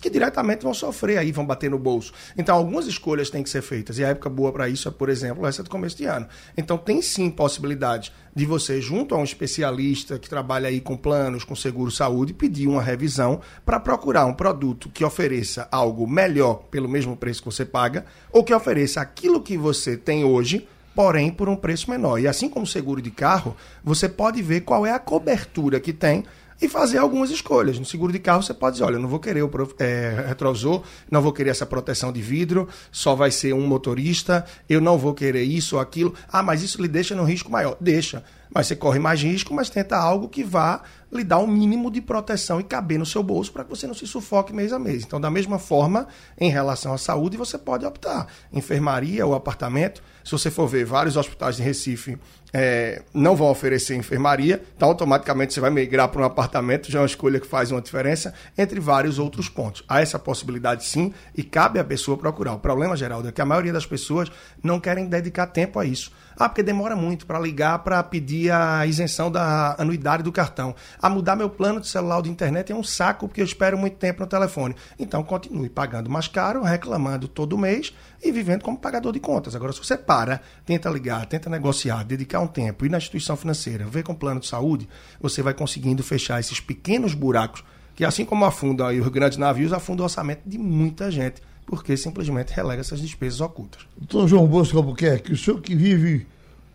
[0.00, 2.12] que diretamente vão sofrer aí, vão bater no bolso.
[2.36, 3.98] Então, algumas escolhas têm que ser feitas.
[3.98, 6.26] E a época boa para isso é, por exemplo, essa do começo de ano.
[6.56, 11.44] Então, tem sim possibilidade de você, junto a um especialista que trabalha aí com planos,
[11.44, 16.88] com seguro saúde, pedir uma revisão para procurar um produto que ofereça algo melhor pelo
[16.88, 21.48] mesmo preço que você paga, ou que ofereça aquilo que você tem hoje, porém por
[21.48, 22.18] um preço menor.
[22.18, 25.92] E assim como o seguro de carro, você pode ver qual é a cobertura que
[25.92, 26.24] tem
[26.60, 27.78] e fazer algumas escolhas.
[27.78, 31.22] No seguro de carro você pode dizer, olha, não vou querer o é, retrovisor, não
[31.22, 35.42] vou querer essa proteção de vidro, só vai ser um motorista, eu não vou querer
[35.42, 36.14] isso ou aquilo.
[36.28, 37.76] Ah, mas isso lhe deixa no risco maior.
[37.80, 38.24] Deixa.
[38.52, 40.82] Mas você corre mais risco, mas tenta algo que vá
[41.12, 43.94] lhe dar um mínimo de proteção e caber no seu bolso para que você não
[43.94, 45.04] se sufoque mês a mês.
[45.04, 48.26] Então, da mesma forma, em relação à saúde, você pode optar.
[48.52, 50.02] Enfermaria ou apartamento.
[50.24, 52.18] Se você for ver, vários hospitais de Recife
[52.52, 57.02] é, não vão oferecer enfermaria, então automaticamente você vai migrar para um apartamento, já é
[57.02, 59.84] uma escolha que faz uma diferença, entre vários outros pontos.
[59.88, 62.54] Há essa possibilidade sim, e cabe à pessoa procurar.
[62.54, 64.30] O problema, Geraldo, é que a maioria das pessoas
[64.62, 66.10] não querem dedicar tempo a isso.
[66.38, 70.74] Ah, porque demora muito para ligar para pedir a isenção da anuidade do cartão.
[71.00, 73.78] A mudar meu plano de celular ou de internet é um saco porque eu espero
[73.78, 74.74] muito tempo no telefone.
[74.98, 79.54] Então continue pagando mais caro, reclamando todo mês e vivendo como pagador de contas.
[79.54, 83.86] Agora, se você para, tenta ligar, tenta negociar, dedicar um tempo, ir na instituição financeira,
[83.86, 84.88] ver com plano de saúde,
[85.20, 90.02] você vai conseguindo fechar esses pequenos buracos que, assim como afunda os grandes navios, afunda
[90.02, 93.86] o orçamento de muita gente porque simplesmente relega essas despesas ocultas.
[93.96, 96.26] Doutor João Bosco Albuquerque, o senhor que vive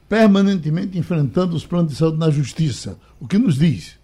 [0.09, 3.97] permanentemente enfrentando os planos de saúde na justiça, o que nos diz?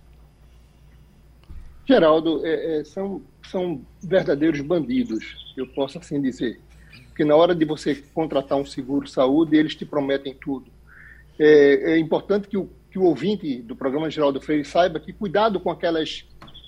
[1.85, 3.21] Geraldo, é, é, são,
[3.51, 6.59] são verdadeiros bandidos, eu posso assim dizer.
[7.07, 10.71] porque na hora de você contratar um seguro saúde, eles te prometem tudo.
[11.37, 15.59] É, é importante que o, que o ouvinte do programa Geraldo Freire saiba que cuidado
[15.59, 16.25] com aquelas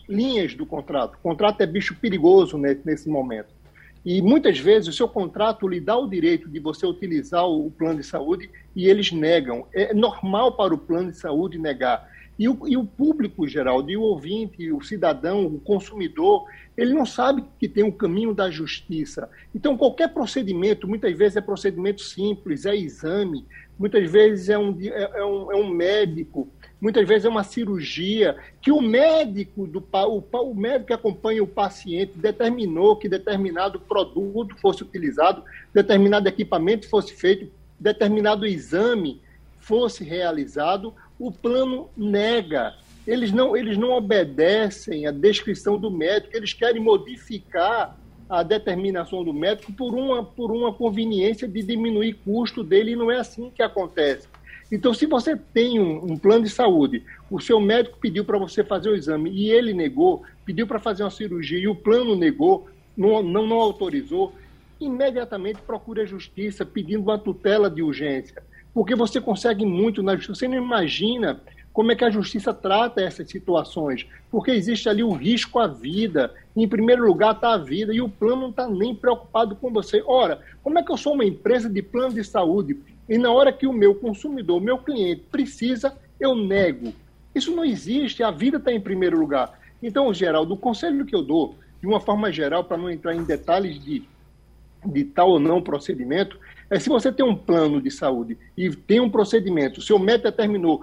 [0.07, 1.15] linhas do contrato.
[1.15, 3.58] O contrato é bicho perigoso nesse, nesse momento.
[4.05, 7.99] E muitas vezes o seu contrato lhe dá o direito de você utilizar o plano
[7.99, 9.67] de saúde e eles negam.
[9.73, 12.09] É normal para o plano de saúde negar.
[12.39, 16.45] E o, e o público geral, e o ouvinte, o cidadão, o consumidor,
[16.77, 19.29] ele não sabe que tem o caminho da justiça.
[19.53, 23.45] Então, qualquer procedimento, muitas vezes é procedimento simples, é exame,
[23.77, 26.47] muitas vezes é um, é, é um, é um médico,
[26.79, 31.47] muitas vezes é uma cirurgia, que o médico, do, o, o médico que acompanha o
[31.47, 39.21] paciente determinou que determinado produto fosse utilizado, determinado equipamento fosse feito, determinado exame
[39.59, 42.73] fosse realizado, o plano nega.
[43.05, 47.97] Eles não, eles não obedecem à descrição do médico, eles querem modificar
[48.29, 53.11] a determinação do médico por uma, por uma conveniência de diminuir custo dele, e não
[53.11, 54.28] é assim que acontece.
[54.71, 58.63] Então, se você tem um, um plano de saúde, o seu médico pediu para você
[58.63, 62.67] fazer o exame e ele negou, pediu para fazer uma cirurgia e o plano negou,
[62.95, 64.33] não, não, não autorizou,
[64.79, 70.35] imediatamente procure a justiça pedindo uma tutela de urgência, porque você consegue muito na justiça.
[70.35, 71.41] Você não imagina
[71.73, 76.33] como é que a justiça trata essas situações, porque existe ali um risco à vida.
[76.55, 80.03] Em primeiro lugar está a vida e o plano não está nem preocupado com você.
[80.05, 82.77] Ora, como é que eu sou uma empresa de plano de saúde
[83.09, 86.93] e na hora que o meu consumidor, o meu cliente precisa, eu nego.
[87.33, 89.59] Isso não existe, a vida está em primeiro lugar.
[89.81, 93.23] Então, Geraldo, o conselho que eu dou, de uma forma geral, para não entrar em
[93.23, 94.03] detalhes de,
[94.85, 96.37] de tal ou não procedimento,
[96.69, 100.81] é se você tem um plano de saúde e tem um procedimento, seu médico determinou,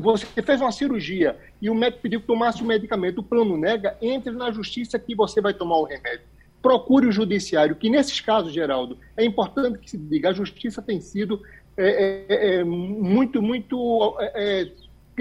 [0.00, 3.98] você fez uma cirurgia e o médico pediu que tomasse o medicamento, o plano nega,
[4.00, 6.22] entre na justiça que você vai tomar o remédio.
[6.62, 11.00] Procure o judiciário, que nesses casos, Geraldo, é importante que se diga, a justiça tem
[11.00, 11.42] sido
[11.76, 14.72] é, é, é, muito, muito é, é,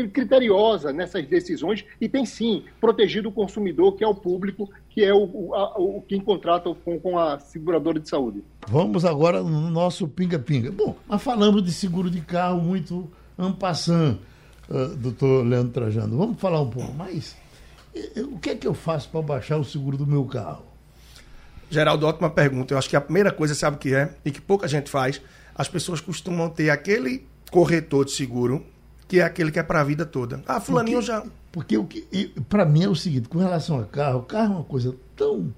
[0.07, 5.13] criteriosa nessas decisões e tem sim protegido o consumidor, que é o público, que é
[5.13, 8.43] o, o, a, o quem contrata com, com a seguradora de saúde.
[8.67, 10.71] Vamos agora no nosso pinga-pinga.
[10.71, 14.19] Bom, mas falamos de seguro de carro muito ampassando,
[14.69, 16.17] uh, doutor Leandro Trajano.
[16.17, 17.35] Vamos falar um pouco mais.
[18.17, 20.65] O que é que eu faço para baixar o seguro do meu carro?
[21.69, 22.73] Geraldo, ótima pergunta.
[22.73, 24.13] Eu acho que a primeira coisa, sabe o que é?
[24.23, 25.21] E que pouca gente faz,
[25.55, 28.65] as pessoas costumam ter aquele corretor de seguro
[29.07, 30.43] que é aquele que é para a vida toda.
[30.47, 31.23] Ah, fulaninho porque, já.
[31.51, 34.55] Porque o que para mim é o seguinte, com relação a carro, o carro é
[34.57, 35.53] uma coisa tão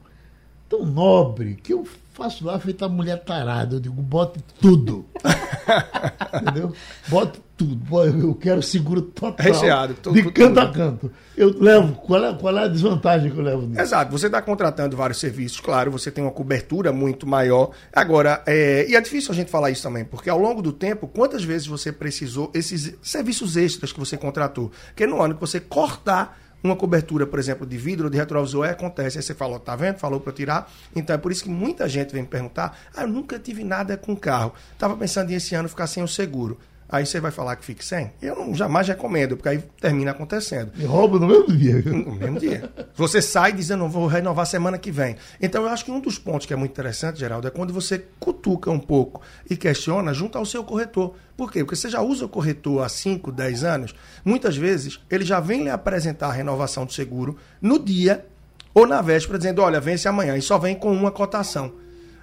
[0.70, 5.06] tão nobre que eu faço lá feito a mulher tarada, eu digo, bote tudo.
[6.42, 6.74] Entendeu?
[7.08, 8.04] Bote tudo.
[8.04, 9.46] Eu quero seguro total.
[9.46, 9.94] Recheado.
[9.94, 10.60] Tudo, de canto tudo.
[10.60, 11.12] a canto.
[11.38, 11.94] Eu levo.
[11.94, 13.80] Qual é, qual é a desvantagem que eu levo nisso?
[13.80, 14.12] Exato.
[14.12, 17.70] Você está contratando vários serviços, claro, você tem uma cobertura muito maior.
[17.94, 21.08] Agora, é, e é difícil a gente falar isso também, porque ao longo do tempo,
[21.08, 24.72] quantas vezes você precisou esses serviços extras que você contratou?
[24.88, 29.18] Porque no ano que você cortar uma cobertura, por exemplo, de vidro de retrovisor, acontece.
[29.18, 29.98] Aí você falou, tá vendo?
[29.98, 30.72] Falou para tirar.
[30.96, 33.98] Então é por isso que muita gente vem me perguntar: ah, eu nunca tive nada
[33.98, 34.54] com carro.
[34.78, 36.58] Tava pensando em esse ano ficar sem o seguro.
[36.90, 38.14] Aí você vai falar que fique sem?
[38.22, 40.72] Eu não, jamais recomendo, porque aí termina acontecendo.
[40.78, 41.82] E rouba no mesmo dia.
[41.82, 42.72] No mesmo dia.
[42.96, 45.18] Você sai dizendo, vou renovar semana que vem.
[45.42, 48.06] Então eu acho que um dos pontos que é muito interessante, Geraldo, é quando você
[48.20, 51.14] cutuca um pouco e questiona junto ao seu corretor.
[51.36, 51.60] Por quê?
[51.60, 55.64] Porque você já usa o corretor há 5, 10 anos, muitas vezes ele já vem
[55.64, 58.26] lhe apresentar a renovação do seguro no dia
[58.74, 61.74] ou na véspera, dizendo, olha, vence amanhã, e só vem com uma cotação.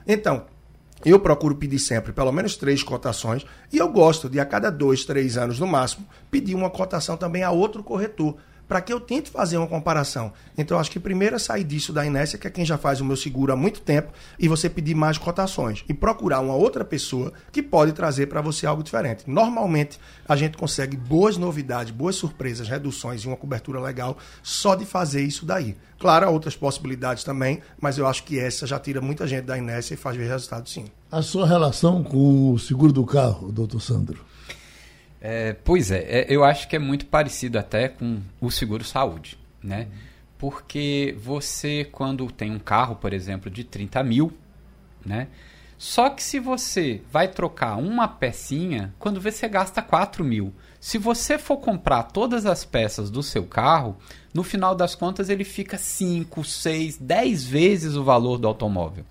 [0.07, 0.44] Então,
[1.04, 5.04] eu procuro pedir sempre pelo menos três cotações e eu gosto de, a cada dois,
[5.04, 8.36] três anos no máximo, pedir uma cotação também a outro corretor
[8.68, 10.33] para que eu tente fazer uma comparação.
[10.57, 13.05] Então, acho que primeiro é sair disso da inércia, que é quem já faz o
[13.05, 15.85] meu seguro há muito tempo, e você pedir mais cotações.
[15.88, 19.24] E procurar uma outra pessoa que pode trazer para você algo diferente.
[19.27, 19.98] Normalmente,
[20.29, 25.22] a gente consegue boas novidades, boas surpresas, reduções e uma cobertura legal só de fazer
[25.22, 25.77] isso daí.
[25.98, 29.57] Claro, há outras possibilidades também, mas eu acho que essa já tira muita gente da
[29.57, 30.87] inércia e faz ver resultado sim.
[31.11, 34.33] A sua relação com o seguro do carro, doutor Sandro?
[35.26, 39.38] É, pois é, é, eu acho que é muito parecido até com o seguro saúde,
[39.62, 39.88] né?
[40.37, 44.31] Porque você, quando tem um carro, por exemplo, de 30 mil,
[45.02, 45.29] né?
[45.79, 50.52] Só que se você vai trocar uma pecinha, quando você gasta 4 mil.
[50.79, 53.96] Se você for comprar todas as peças do seu carro,
[54.35, 59.06] no final das contas ele fica 5, 6, 10 vezes o valor do automóvel.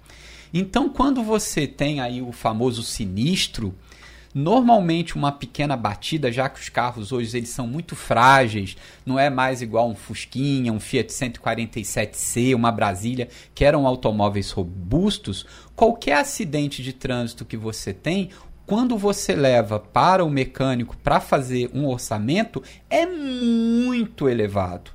[0.54, 3.74] Então, quando você tem aí o famoso sinistro,
[4.34, 8.76] Normalmente uma pequena batida, já que os carros hoje eles são muito frágeis,
[9.06, 15.46] não é mais igual um Fusquinha, um Fiat 147C, uma Brasília, que eram automóveis robustos,
[15.76, 18.30] qualquer acidente de trânsito que você tem,
[18.66, 24.92] quando você leva para o mecânico para fazer um orçamento, é muito elevado.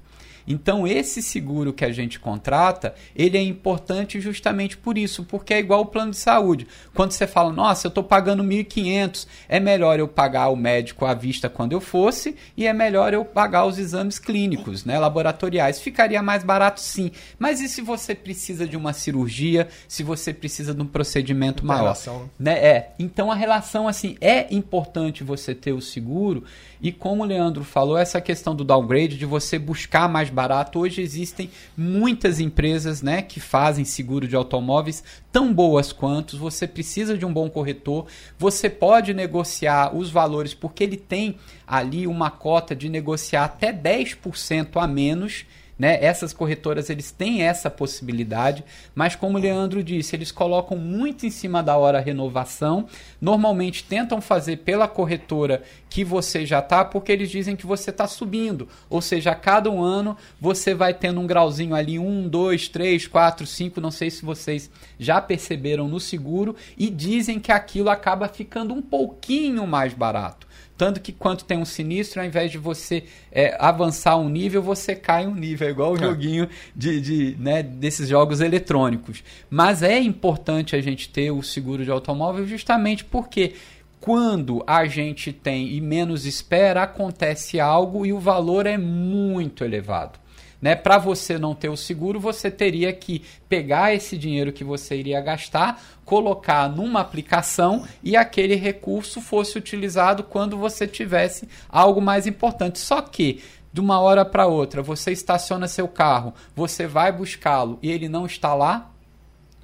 [0.48, 5.58] Então esse seguro que a gente contrata, ele é importante justamente por isso, porque é
[5.58, 6.66] igual o plano de saúde.
[6.94, 11.12] Quando você fala, nossa, eu estou pagando 1.500, é melhor eu pagar o médico à
[11.12, 15.80] vista quando eu fosse e é melhor eu pagar os exames clínicos, né, laboratoriais.
[15.80, 20.74] Ficaria mais barato sim, mas e se você precisa de uma cirurgia, se você precisa
[20.74, 21.82] de um procedimento maior?
[21.82, 22.30] Relação.
[22.38, 22.58] Né?
[22.58, 26.44] É, então a relação assim é importante você ter o seguro
[26.80, 30.78] e como o Leandro falou, essa questão do downgrade de você buscar mais barato.
[30.78, 35.02] Hoje existem muitas empresas né, que fazem seguro de automóveis
[35.32, 36.38] tão boas quanto.
[36.38, 38.06] Você precisa de um bom corretor.
[38.38, 44.76] Você pode negociar os valores, porque ele tem ali uma cota de negociar até 10%
[44.76, 45.44] a menos
[45.78, 46.02] né?
[46.02, 48.64] Essas corretoras eles têm essa possibilidade,
[48.94, 52.86] mas como o Leandro disse, eles colocam muito em cima da hora a renovação.
[53.20, 58.06] Normalmente tentam fazer pela corretora que você já está, porque eles dizem que você está
[58.06, 58.68] subindo.
[58.90, 63.06] Ou seja, a cada um ano você vai tendo um grauzinho ali, um, dois, três,
[63.06, 68.28] quatro, cinco, não sei se vocês já perceberam no seguro, e dizem que aquilo acaba
[68.28, 70.47] ficando um pouquinho mais barato.
[70.78, 73.02] Tanto que quando tem um sinistro, ao invés de você
[73.32, 75.66] é, avançar um nível, você cai um nível.
[75.66, 76.00] É igual o é.
[76.00, 79.24] joguinho de, de, né, desses jogos eletrônicos.
[79.50, 83.54] Mas é importante a gente ter o seguro de automóvel justamente porque
[84.00, 90.18] quando a gente tem e menos espera, acontece algo e o valor é muito elevado.
[90.60, 90.74] Né?
[90.74, 95.20] Para você não ter o seguro, você teria que pegar esse dinheiro que você iria
[95.20, 102.78] gastar, colocar numa aplicação e aquele recurso fosse utilizado quando você tivesse algo mais importante.
[102.78, 103.40] Só que
[103.72, 108.26] de uma hora para outra, você estaciona seu carro, você vai buscá-lo e ele não
[108.26, 108.90] está lá,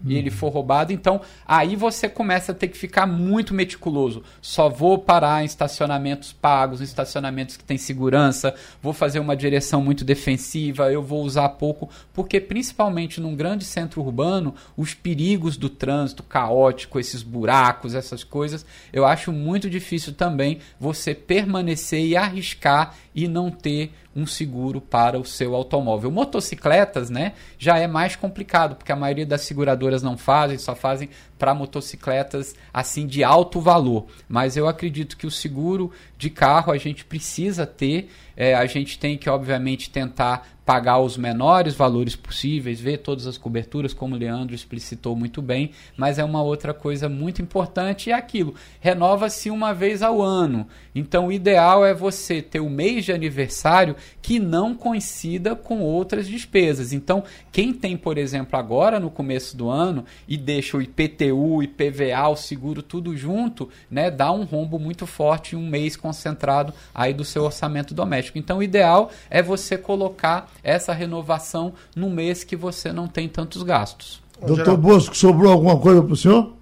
[0.06, 4.22] e ele for roubado, então aí você começa a ter que ficar muito meticuloso.
[4.40, 9.82] Só vou parar em estacionamentos pagos, em estacionamentos que tem segurança, vou fazer uma direção
[9.82, 15.68] muito defensiva, eu vou usar pouco, porque principalmente num grande centro urbano, os perigos do
[15.68, 22.94] trânsito caótico, esses buracos, essas coisas, eu acho muito difícil também você permanecer e arriscar
[23.14, 26.10] e não ter um seguro para o seu automóvel.
[26.10, 31.08] Motocicletas, né, já é mais complicado, porque a maioria das seguradoras não fazem, só fazem
[31.38, 34.06] para motocicletas assim de alto valor.
[34.28, 38.98] Mas eu acredito que o seguro de carro a gente precisa ter, é, a gente
[38.98, 44.18] tem que obviamente tentar pagar os menores valores possíveis, ver todas as coberturas, como o
[44.18, 49.50] Leandro explicitou muito bem, mas é uma outra coisa muito importante e é aquilo, renova-se
[49.50, 50.66] uma vez ao ano.
[50.94, 56.26] Então o ideal é você ter o mês de aniversário que não coincida com outras
[56.26, 56.92] despesas.
[56.92, 62.28] Então, quem tem, por exemplo, agora no começo do ano e deixa o IPTU, IPVA,
[62.28, 67.12] o seguro tudo junto, né, dá um rombo muito forte em um mês concentrado aí
[67.12, 68.38] do seu orçamento doméstico.
[68.38, 73.62] Então, o ideal é você colocar essa renovação no mês que você não tem tantos
[73.62, 74.22] gastos.
[74.44, 76.52] Doutor Bosco, sobrou alguma coisa para o senhor?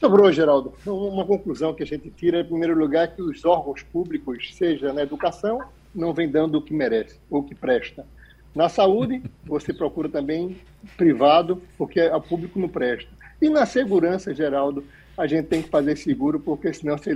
[0.00, 0.72] Sobrou, Geraldo.
[0.84, 5.02] Uma conclusão que a gente tira, em primeiro lugar, que os órgãos públicos, seja na
[5.02, 5.60] educação,
[5.94, 8.04] não vem dando o que merece, ou o que presta.
[8.52, 10.56] Na saúde, você procura também
[10.96, 13.10] privado, porque o público não presta.
[13.40, 14.84] E na segurança, Geraldo,
[15.16, 17.12] a gente tem que fazer seguro, porque senão você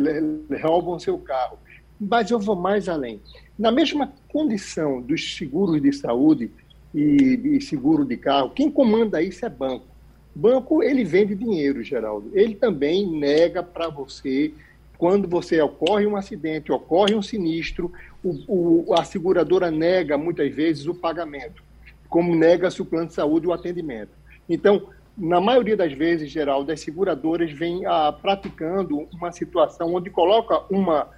[0.63, 1.59] roubam seu carro.
[1.99, 3.21] Mas eu vou mais além.
[3.59, 6.51] Na mesma condição dos seguros de saúde
[6.95, 9.87] e, e seguro de carro, quem comanda isso é banco.
[10.35, 12.31] Banco, ele vende dinheiro, Geraldo.
[12.35, 14.53] Ele também nega para você,
[14.99, 17.91] quando você ocorre um acidente, ocorre um sinistro,
[18.23, 21.63] o, o, a seguradora nega muitas vezes o pagamento,
[22.11, 24.11] como nega-se o plano de saúde o atendimento.
[24.47, 30.61] Então, na maioria das vezes, Geraldo, as seguradoras vêm ah, praticando uma situação onde coloca
[30.69, 31.09] uma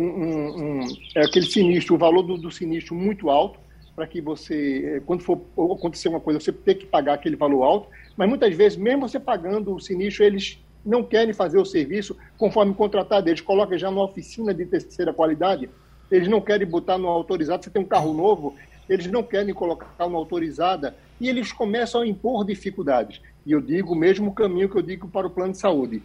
[0.00, 0.80] um, um,
[1.14, 3.60] é aquele sinistro, o valor do, do sinistro muito alto,
[3.94, 7.62] para que você, é, quando for acontecer uma coisa, você tenha que pagar aquele valor
[7.62, 12.16] alto, mas muitas vezes, mesmo você pagando o sinistro, eles não querem fazer o serviço
[12.36, 15.70] conforme contratado, eles colocam já numa oficina de terceira qualidade,
[16.10, 18.54] eles não querem botar no autorizado, você tem um carro novo,
[18.88, 23.20] eles não querem colocar no autorizada, e eles começam a impor dificuldades.
[23.46, 26.02] E eu digo o mesmo caminho que eu digo para o plano de saúde.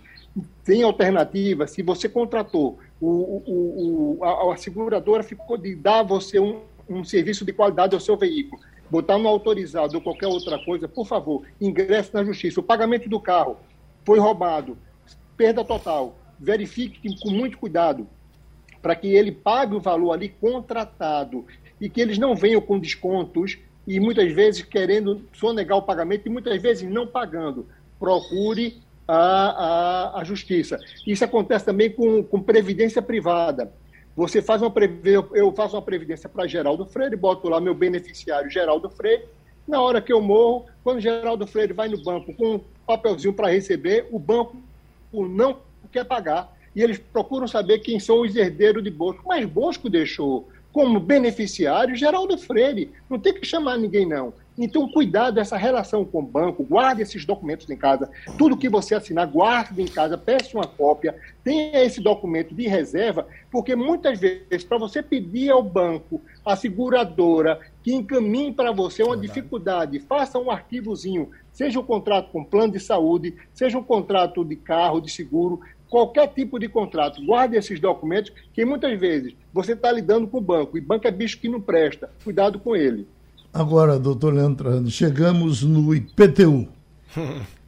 [0.64, 6.40] Tem alternativa, se você contratou o, o, a, a, seguradora ficou de dar a você
[6.40, 10.88] um, um serviço de qualidade ao seu veículo, botar no autorizado ou qualquer outra coisa,
[10.88, 12.60] por favor, ingresse na justiça.
[12.60, 13.58] O pagamento do carro
[14.06, 14.78] foi roubado,
[15.38, 16.18] perda total.
[16.40, 18.08] verifique com muito cuidado
[18.82, 21.46] para que ele pague o valor ali contratado
[21.80, 26.30] e que eles não venham com descontos e muitas vezes querendo sonegar o pagamento e
[26.30, 27.68] muitas vezes não pagando.
[28.00, 28.82] Procure
[29.12, 30.80] a, a, a justiça.
[31.06, 33.72] Isso acontece também com, com previdência privada.
[34.16, 34.72] Você faz uma
[35.34, 39.24] eu faço uma previdência para Geraldo Freire, boto lá meu beneficiário Geraldo Freire.
[39.68, 43.50] Na hora que eu morro, quando Geraldo Freire vai no banco com um papelzinho para
[43.50, 44.58] receber, o banco
[45.12, 45.58] não
[45.92, 49.24] quer pagar e eles procuram saber quem são os herdeiros de Bosco.
[49.28, 52.92] Mas Bosco deixou como beneficiário Geraldo Freire.
[53.10, 54.34] Não tem que chamar ninguém, não.
[54.62, 58.12] Então, cuidado essa relação com o banco, guarde esses documentos em casa.
[58.38, 63.26] Tudo que você assinar, guarde em casa, peça uma cópia, tenha esse documento de reserva,
[63.50, 69.16] porque muitas vezes, para você pedir ao banco, a seguradora, que encaminhe para você uma
[69.16, 74.58] dificuldade, faça um arquivozinho, seja um contrato com plano de saúde, seja um contrato de
[74.58, 79.90] carro, de seguro, qualquer tipo de contrato, guarde esses documentos, que muitas vezes você está
[79.90, 82.12] lidando com o banco, e banco é bicho que não presta.
[82.26, 83.08] Cuidado com ele.
[83.54, 86.68] Agora, doutor Leandro, chegamos no IPTU.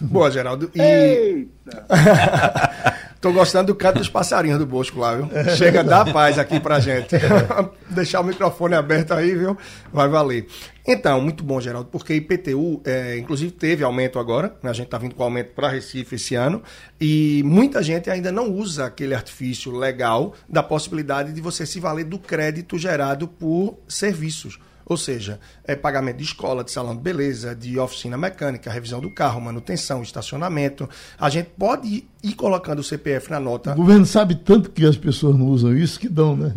[0.00, 0.70] Boa, Geraldo.
[0.74, 0.80] E...
[0.80, 1.86] Eita!
[3.24, 5.28] Tô gostando do canto dos passarinhos do Bosco lá, viu?
[5.56, 7.16] Chega a dar paz aqui pra gente.
[7.88, 9.56] Deixar o microfone aberto aí, viu?
[9.90, 10.46] Vai valer.
[10.86, 14.68] Então, muito bom, Geraldo, porque IPTU, é, inclusive, teve aumento agora, né?
[14.68, 16.62] a gente está vindo com aumento para Recife esse ano,
[17.00, 22.04] e muita gente ainda não usa aquele artifício legal da possibilidade de você se valer
[22.04, 24.58] do crédito gerado por serviços.
[24.86, 29.10] Ou seja, é pagamento de escola, de salão de beleza, de oficina mecânica, revisão do
[29.10, 30.88] carro, manutenção, estacionamento.
[31.18, 33.72] A gente pode ir colocando o CPF na nota.
[33.72, 36.54] O governo sabe tanto que as pessoas não usam isso que dão, né?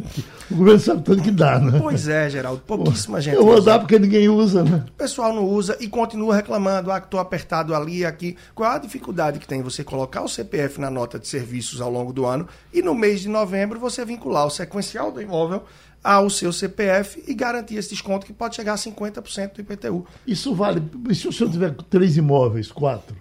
[0.50, 1.78] O governo sabe tanto que dá, né?
[1.80, 2.62] Pois é, Geraldo.
[2.66, 3.36] Pouquíssima Pô, gente.
[3.36, 4.86] Eu vou dar porque ninguém usa, né?
[4.88, 6.92] O pessoal não usa e continua reclamando.
[6.92, 8.38] Ah, estou apertado ali, aqui.
[8.56, 12.14] Qual a dificuldade que tem você colocar o CPF na nota de serviços ao longo
[12.14, 15.64] do ano e no mês de novembro você vincular o sequencial do imóvel
[16.08, 20.08] ao seu CPF e garantir esse desconto que pode chegar a 50% do IPTU.
[20.26, 20.82] Isso vale.
[21.10, 23.14] E se o senhor tiver três imóveis, quatro?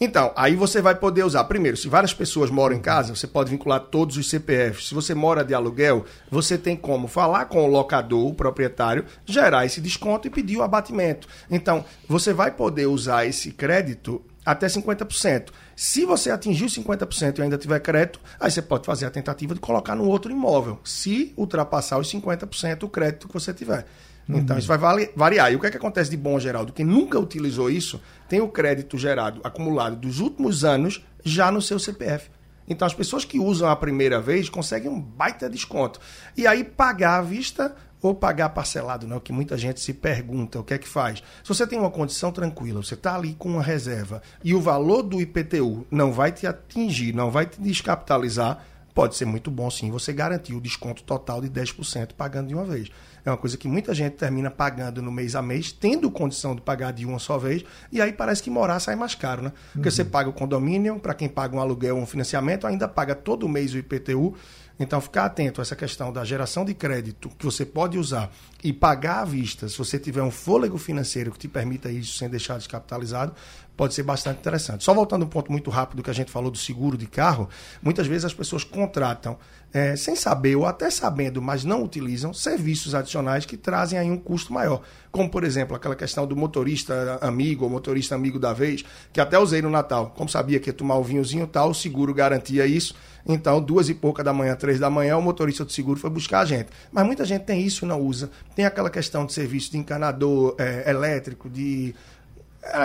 [0.00, 1.42] Então, aí você vai poder usar.
[1.44, 4.86] Primeiro, se várias pessoas moram em casa, você pode vincular todos os CPFs.
[4.86, 9.66] Se você mora de aluguel, você tem como falar com o locador, o proprietário, gerar
[9.66, 11.26] esse desconto e pedir o abatimento.
[11.50, 15.48] Então, você vai poder usar esse crédito até 50%.
[15.80, 19.60] Se você atingir 50% e ainda tiver crédito, aí você pode fazer a tentativa de
[19.60, 23.86] colocar no outro imóvel, se ultrapassar os 50% o crédito que você tiver.
[24.28, 24.38] Uhum.
[24.38, 24.76] Então, isso vai
[25.14, 25.52] variar.
[25.52, 26.72] E o que, é que acontece de bom, Geraldo?
[26.72, 31.78] Quem nunca utilizou isso tem o crédito gerado, acumulado dos últimos anos, já no seu
[31.78, 32.28] CPF.
[32.66, 36.00] Então, as pessoas que usam a primeira vez conseguem um baita desconto.
[36.36, 39.16] E aí, pagar à vista ou pagar parcelado, né?
[39.16, 41.22] O que muita gente se pergunta, o que é que faz?
[41.42, 45.02] Se você tem uma condição tranquila, você está ali com uma reserva e o valor
[45.02, 49.90] do IPTU não vai te atingir, não vai te descapitalizar, pode ser muito bom sim
[49.90, 52.90] você garantir o desconto total de 10% pagando de uma vez.
[53.24, 56.62] É uma coisa que muita gente termina pagando no mês a mês, tendo condição de
[56.62, 59.52] pagar de uma só vez, e aí parece que morar sai mais caro, né?
[59.72, 59.94] Porque uhum.
[59.94, 63.48] você paga o condomínio, para quem paga um aluguel ou um financiamento, ainda paga todo
[63.48, 64.34] mês o IPTU
[64.80, 68.30] então, ficar atento a essa questão da geração de crédito que você pode usar
[68.62, 72.28] e pagar à vista, se você tiver um fôlego financeiro que te permita isso sem
[72.28, 73.34] deixar descapitalizado,
[73.78, 74.82] pode ser bastante interessante.
[74.82, 77.48] Só voltando um ponto muito rápido que a gente falou do seguro de carro,
[77.80, 79.38] muitas vezes as pessoas contratam
[79.72, 84.18] é, sem saber ou até sabendo, mas não utilizam serviços adicionais que trazem aí um
[84.18, 84.82] custo maior.
[85.12, 89.38] Como, por exemplo, aquela questão do motorista amigo ou motorista amigo da vez, que até
[89.38, 90.12] usei no Natal.
[90.16, 92.96] Como sabia que ia tomar o vinhozinho tal, o seguro garantia isso.
[93.26, 96.40] Então, duas e pouca da manhã, três da manhã, o motorista do seguro foi buscar
[96.40, 96.70] a gente.
[96.90, 98.30] Mas muita gente tem isso e não usa.
[98.56, 101.94] Tem aquela questão de serviço de encanador é, elétrico, de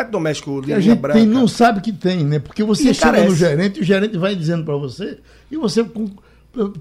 [0.09, 1.19] doméstico de a gente branca.
[1.19, 2.39] Tem, não sabe que tem, né?
[2.39, 3.30] Porque você e chega carece.
[3.30, 5.19] no gerente, o gerente vai dizendo para você,
[5.51, 6.09] e você, com,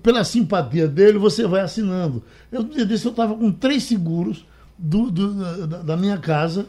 [0.02, 2.22] pela simpatia dele, você vai assinando.
[2.50, 4.44] Eu disse, eu estava com três seguros
[4.78, 6.66] do, do da, da, minha casa,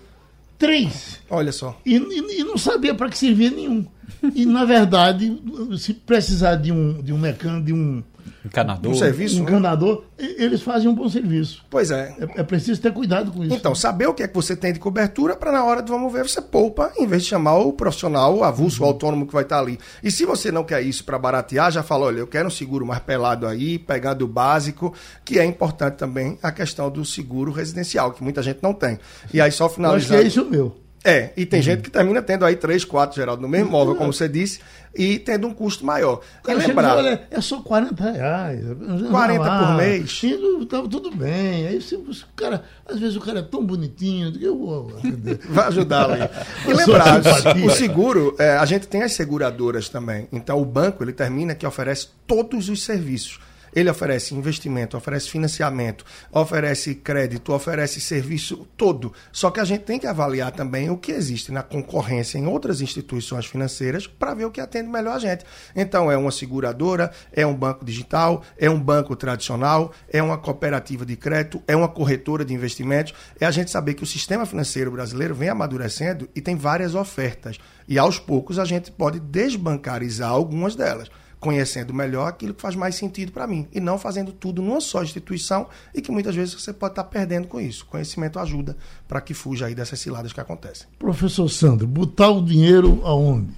[0.57, 1.19] três.
[1.29, 1.79] Olha só.
[1.85, 3.85] E, e, e não sabia para que servia nenhum.
[4.33, 5.41] E, na verdade,
[5.77, 8.03] se precisar de um, de um mecânico, de um
[8.45, 8.91] Encanador.
[8.91, 9.35] Um serviço.
[9.37, 9.41] Né?
[9.41, 11.63] encanador, eles fazem um bom serviço.
[11.69, 12.15] Pois é.
[12.19, 12.41] é.
[12.41, 12.43] é.
[12.43, 13.55] preciso ter cuidado com isso.
[13.55, 16.11] Então, saber o que é que você tem de cobertura para na hora do vamos
[16.11, 18.87] ver você poupa, em vez de chamar o profissional, o avulso, uhum.
[18.87, 19.79] o autônomo que vai estar tá ali.
[20.03, 22.85] E se você não quer isso para baratear, já falou, olha, eu quero um seguro
[22.85, 24.93] mais pelado aí, pegando o básico,
[25.23, 28.99] que é importante também a questão do seguro residencial, que muita gente não tem.
[29.33, 30.13] E aí só finalizando.
[30.13, 30.82] Eu acho que é isso meu.
[31.03, 31.63] É, e tem uhum.
[31.63, 34.61] gente que termina tendo aí três, quatro, Geraldo, no mesmo móvel, como você disse,
[34.95, 36.21] e tendo um custo maior.
[36.43, 36.95] Cara, e lembrar...
[36.95, 38.61] Olha, é só 40 reais.
[39.09, 40.21] 40 lá, por mês.
[40.69, 41.67] Tá tudo bem.
[41.67, 44.93] Aí se, o cara, às vezes o cara é tão bonitinho que eu vou.
[45.49, 46.21] Vai ajudá-lo aí.
[46.67, 47.21] E lembrar,
[47.65, 50.27] o seguro, é, a gente tem as seguradoras também.
[50.31, 53.39] Então o banco ele termina que oferece todos os serviços.
[53.75, 59.13] Ele oferece investimento, oferece financiamento, oferece crédito, oferece serviço todo.
[59.31, 62.81] Só que a gente tem que avaliar também o que existe na concorrência em outras
[62.81, 65.45] instituições financeiras para ver o que atende melhor a gente.
[65.75, 71.05] Então, é uma seguradora, é um banco digital, é um banco tradicional, é uma cooperativa
[71.05, 73.13] de crédito, é uma corretora de investimentos.
[73.39, 77.57] É a gente saber que o sistema financeiro brasileiro vem amadurecendo e tem várias ofertas.
[77.87, 81.09] E aos poucos a gente pode desbancarizar algumas delas
[81.43, 85.03] conhecendo melhor aquilo que faz mais sentido para mim e não fazendo tudo numa só
[85.03, 87.85] instituição e que muitas vezes você pode estar tá perdendo com isso.
[87.85, 88.77] Conhecimento ajuda
[89.09, 90.87] para que fuja aí dessas ciladas que acontecem.
[90.97, 93.51] Professor Sandro, botar o dinheiro aonde?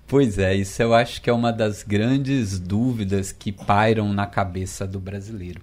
[0.08, 4.86] pois é, isso eu acho que é uma das grandes dúvidas que pairam na cabeça
[4.86, 5.60] do brasileiro.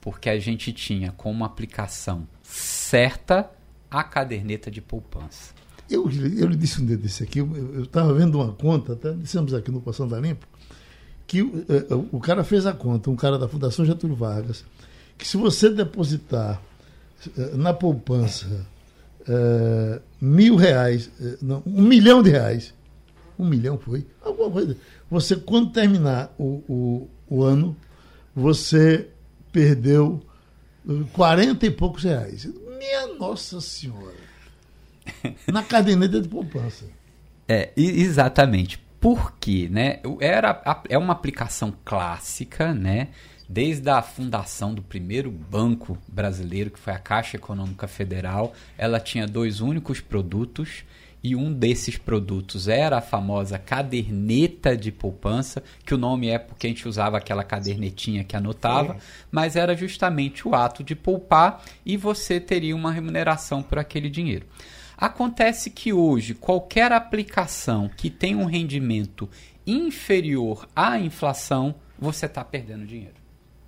[0.00, 3.48] Porque a gente tinha como aplicação certa
[3.88, 5.51] a caderneta de poupança.
[5.92, 9.52] Eu, eu lhe disse um dia desse aqui, eu estava vendo uma conta, até dissemos
[9.52, 10.46] aqui no Passando a Limpo,
[11.26, 14.64] que o, é, é, o cara fez a conta, um cara da Fundação Getúlio Vargas,
[15.18, 16.62] que se você depositar
[17.36, 18.66] é, na poupança
[20.20, 21.08] mil reais,
[21.40, 22.74] não, um milhão de reais,
[23.38, 24.76] um milhão foi, alguma coisa,
[25.08, 27.76] você quando terminar o, o, o ano,
[28.34, 29.08] você
[29.52, 30.20] perdeu
[31.12, 32.46] 40 e poucos reais.
[32.78, 34.31] Minha Nossa Senhora!
[35.46, 36.86] Na caderneta de poupança.
[37.48, 38.78] É, exatamente.
[39.00, 39.68] Por quê?
[39.70, 40.00] Né?
[40.20, 43.08] Era, é uma aplicação clássica, né?
[43.48, 49.26] Desde a fundação do primeiro banco brasileiro, que foi a Caixa Econômica Federal, ela tinha
[49.26, 50.84] dois únicos produtos
[51.22, 56.66] e um desses produtos era a famosa caderneta de poupança, que o nome é porque
[56.66, 59.00] a gente usava aquela cadernetinha que anotava, Sim.
[59.30, 64.46] mas era justamente o ato de poupar e você teria uma remuneração por aquele dinheiro.
[65.02, 69.28] Acontece que hoje qualquer aplicação que tem um rendimento
[69.66, 73.16] inferior à inflação, você está perdendo dinheiro.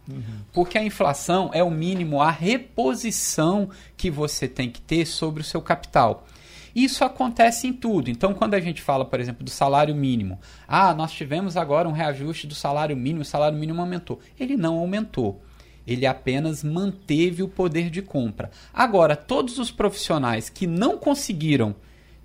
[0.09, 0.23] Uhum.
[0.53, 5.45] Porque a inflação é o mínimo, a reposição que você tem que ter sobre o
[5.45, 6.25] seu capital.
[6.73, 8.09] Isso acontece em tudo.
[8.09, 11.93] Então, quando a gente fala, por exemplo, do salário mínimo, ah, nós tivemos agora um
[11.93, 14.21] reajuste do salário mínimo, o salário mínimo aumentou.
[14.39, 15.43] Ele não aumentou
[15.87, 18.51] ele apenas manteve o poder de compra.
[18.73, 21.75] Agora, todos os profissionais que não conseguiram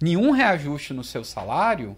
[0.02, 1.96] nenhum reajuste no seu salário,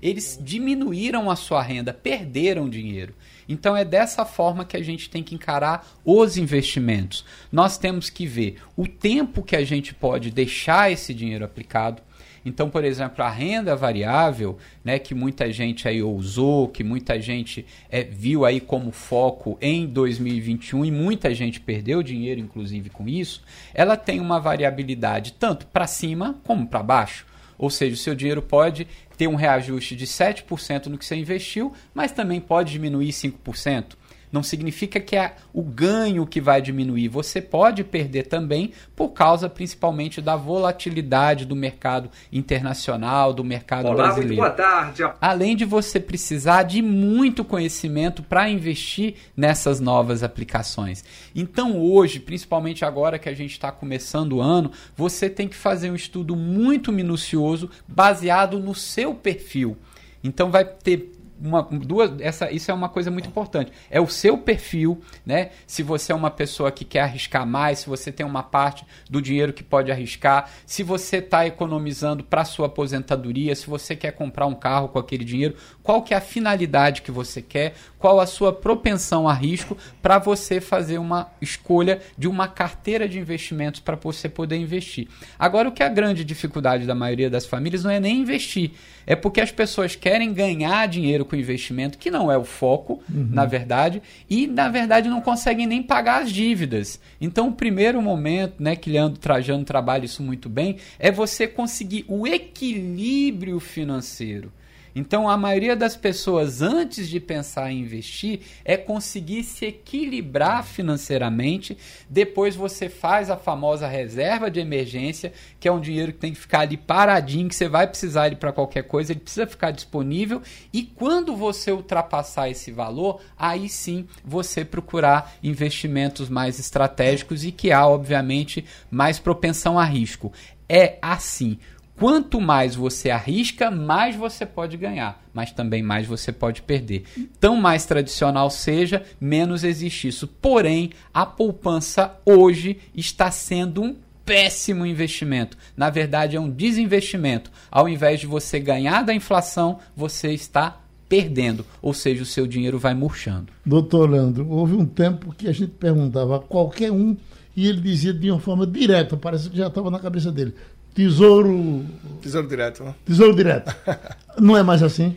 [0.00, 3.14] eles diminuíram a sua renda, perderam dinheiro.
[3.48, 7.24] Então é dessa forma que a gente tem que encarar os investimentos.
[7.50, 12.02] Nós temos que ver o tempo que a gente pode deixar esse dinheiro aplicado,
[12.44, 17.64] então, por exemplo, a renda variável, né, que muita gente aí ousou, que muita gente
[17.88, 23.42] é, viu aí como foco em 2021 e muita gente perdeu dinheiro, inclusive, com isso,
[23.72, 27.26] ela tem uma variabilidade tanto para cima como para baixo.
[27.56, 31.72] Ou seja, o seu dinheiro pode ter um reajuste de 7% no que você investiu,
[31.94, 34.01] mas também pode diminuir 5%
[34.32, 37.08] não significa que é o ganho que vai diminuir.
[37.08, 43.96] Você pode perder também por causa principalmente da volatilidade do mercado internacional, do mercado Olá,
[43.96, 44.28] brasileiro.
[44.28, 45.02] Muito boa tarde.
[45.20, 51.04] Além de você precisar de muito conhecimento para investir nessas novas aplicações.
[51.34, 55.90] Então hoje, principalmente agora que a gente está começando o ano, você tem que fazer
[55.90, 59.76] um estudo muito minucioso baseado no seu perfil.
[60.24, 61.12] Então vai ter
[61.42, 63.72] uma, duas, essa, isso é uma coisa muito importante.
[63.90, 65.50] É o seu perfil, né?
[65.66, 69.20] Se você é uma pessoa que quer arriscar mais, se você tem uma parte do
[69.20, 74.46] dinheiro que pode arriscar, se você está economizando para sua aposentadoria, se você quer comprar
[74.46, 78.26] um carro com aquele dinheiro, qual que é a finalidade que você quer, qual a
[78.26, 83.96] sua propensão a risco para você fazer uma escolha de uma carteira de investimentos para
[83.96, 85.08] você poder investir.
[85.38, 88.72] Agora, o que é a grande dificuldade da maioria das famílias não é nem investir,
[89.06, 93.28] é porque as pessoas querem ganhar dinheiro investimento, que não é o foco, uhum.
[93.30, 97.00] na verdade, e na verdade não conseguem nem pagar as dívidas.
[97.20, 102.04] Então, o primeiro momento, né, que Leandro Trajano trabalha isso muito bem, é você conseguir
[102.08, 104.52] o equilíbrio financeiro.
[104.94, 111.76] Então, a maioria das pessoas, antes de pensar em investir, é conseguir se equilibrar financeiramente.
[112.08, 116.40] Depois, você faz a famosa reserva de emergência, que é um dinheiro que tem que
[116.40, 120.42] ficar ali paradinho, que você vai precisar ele para qualquer coisa, ele precisa ficar disponível.
[120.72, 127.72] E quando você ultrapassar esse valor, aí sim você procurar investimentos mais estratégicos e que
[127.72, 130.32] há, obviamente, mais propensão a risco.
[130.68, 131.58] É assim.
[132.02, 137.04] Quanto mais você arrisca, mais você pode ganhar, mas também mais você pode perder.
[137.38, 140.26] Tão mais tradicional seja, menos existe isso.
[140.26, 145.56] Porém, a poupança hoje está sendo um péssimo investimento.
[145.76, 147.52] Na verdade, é um desinvestimento.
[147.70, 152.80] Ao invés de você ganhar da inflação, você está perdendo, ou seja, o seu dinheiro
[152.80, 153.52] vai murchando.
[153.64, 157.16] Doutor Leandro, houve um tempo que a gente perguntava a qualquer um
[157.54, 160.54] e ele dizia de uma forma direta, parece que já estava na cabeça dele.
[160.94, 161.84] Tesouro.
[162.20, 162.84] Tesouro direto.
[162.84, 162.94] Né?
[163.04, 163.74] Tesouro direto.
[164.38, 165.14] Não é mais assim?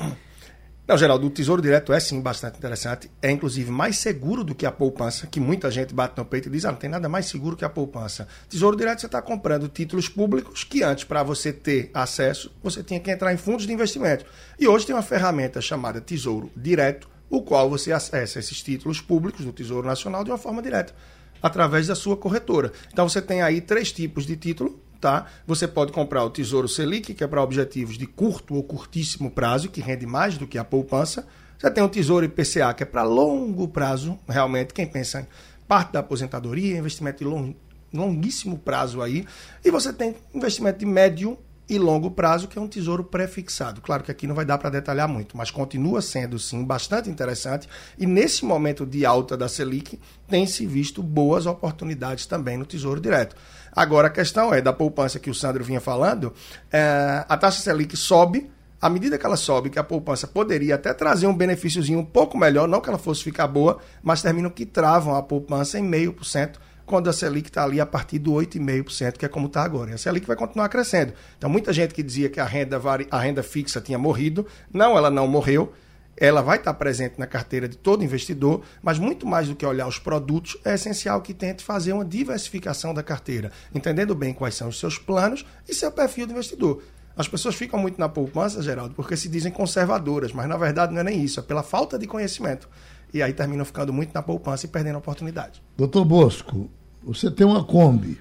[0.87, 3.09] Não, Geraldo, o Tesouro Direto é sim bastante interessante.
[3.19, 6.51] É inclusive mais seguro do que a poupança, que muita gente bate no peito e
[6.51, 8.27] diz: ah, não tem nada mais seguro que a poupança.
[8.47, 12.99] Tesouro Direto você está comprando títulos públicos que antes, para você ter acesso, você tinha
[12.99, 14.25] que entrar em fundos de investimento.
[14.59, 19.43] E hoje tem uma ferramenta chamada Tesouro Direto, o qual você acessa esses títulos públicos
[19.43, 20.93] do Tesouro Nacional de uma forma direta,
[21.41, 22.71] através da sua corretora.
[22.93, 25.27] Então você tem aí três tipos de título tá?
[25.45, 29.69] Você pode comprar o Tesouro Selic, que é para objetivos de curto ou curtíssimo prazo,
[29.69, 31.27] que rende mais do que a poupança.
[31.59, 35.27] Você tem o Tesouro IPCA, que é para longo prazo, realmente, quem pensa em
[35.67, 37.53] parte da aposentadoria, investimento de long,
[37.93, 39.27] longuíssimo prazo aí.
[39.63, 41.37] E você tem investimento de médio
[41.67, 43.81] e longo prazo, que é um tesouro pré-fixado.
[43.81, 47.67] Claro que aqui não vai dar para detalhar muito, mas continua sendo, sim, bastante interessante.
[47.97, 53.01] E nesse momento de alta da Selic, tem se visto boas oportunidades também no Tesouro
[53.01, 53.35] Direto.
[53.71, 56.33] Agora, a questão é, da poupança que o Sandro vinha falando,
[56.71, 58.49] é, a taxa Selic sobe,
[58.79, 62.37] à medida que ela sobe, que a poupança poderia até trazer um benefíciozinho um pouco
[62.37, 66.13] melhor, não que ela fosse ficar boa, mas terminam que travam a poupança em meio
[66.13, 69.63] por cento quando a Selic está ali a partir do 8,5%, que é como está
[69.63, 69.91] agora.
[69.91, 71.13] E a Selic vai continuar crescendo.
[71.37, 72.79] Então, muita gente que dizia que a renda,
[73.09, 75.73] a renda fixa tinha morrido, não, ela não morreu.
[76.17, 79.85] Ela vai estar presente na carteira de todo investidor, mas muito mais do que olhar
[79.85, 84.69] os produtos, é essencial que tente fazer uma diversificação da carteira, entendendo bem quais são
[84.69, 86.81] os seus planos e seu perfil de investidor.
[87.17, 91.01] As pessoas ficam muito na poupança, Geraldo, porque se dizem conservadoras, mas na verdade não
[91.01, 92.69] é nem isso, é pela falta de conhecimento
[93.15, 95.63] e aí terminam ficando muito na poupança e perdendo a oportunidade.
[95.77, 96.69] Doutor Bosco,
[97.01, 98.19] você tem uma Kombi,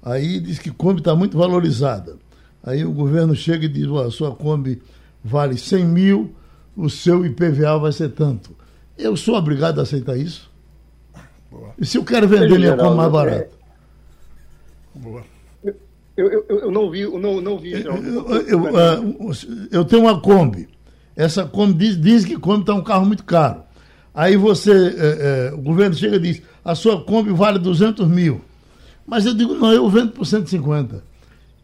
[0.00, 2.16] aí diz que Kombi está muito valorizada.
[2.62, 4.80] Aí o governo chega e diz, a sua Kombi
[5.24, 6.32] vale 100 mil,
[6.76, 8.54] o seu IPVA vai ser tanto.
[8.96, 10.48] Eu sou obrigado a aceitar isso?
[11.50, 11.70] Boa.
[11.76, 13.50] E se eu quero vender minha Kombi mais barata?
[14.94, 15.24] Boa.
[16.16, 17.72] Eu, eu, eu, não vi, eu não, não vi.
[17.72, 17.96] Eu,
[18.46, 19.32] eu,
[19.72, 20.68] eu, tenho uma Kombi.
[21.16, 23.65] Essa Kombi diz, diz que Kombi está um carro muito caro.
[24.16, 28.40] Aí você, é, é, o governo chega e diz, a sua Kombi vale 200 mil.
[29.06, 31.04] Mas eu digo, não, eu vendo por 150.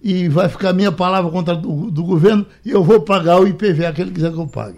[0.03, 3.91] E vai ficar minha palavra contra do, do governo e eu vou pagar o IPVA
[3.95, 4.77] que ele quiser que eu pague.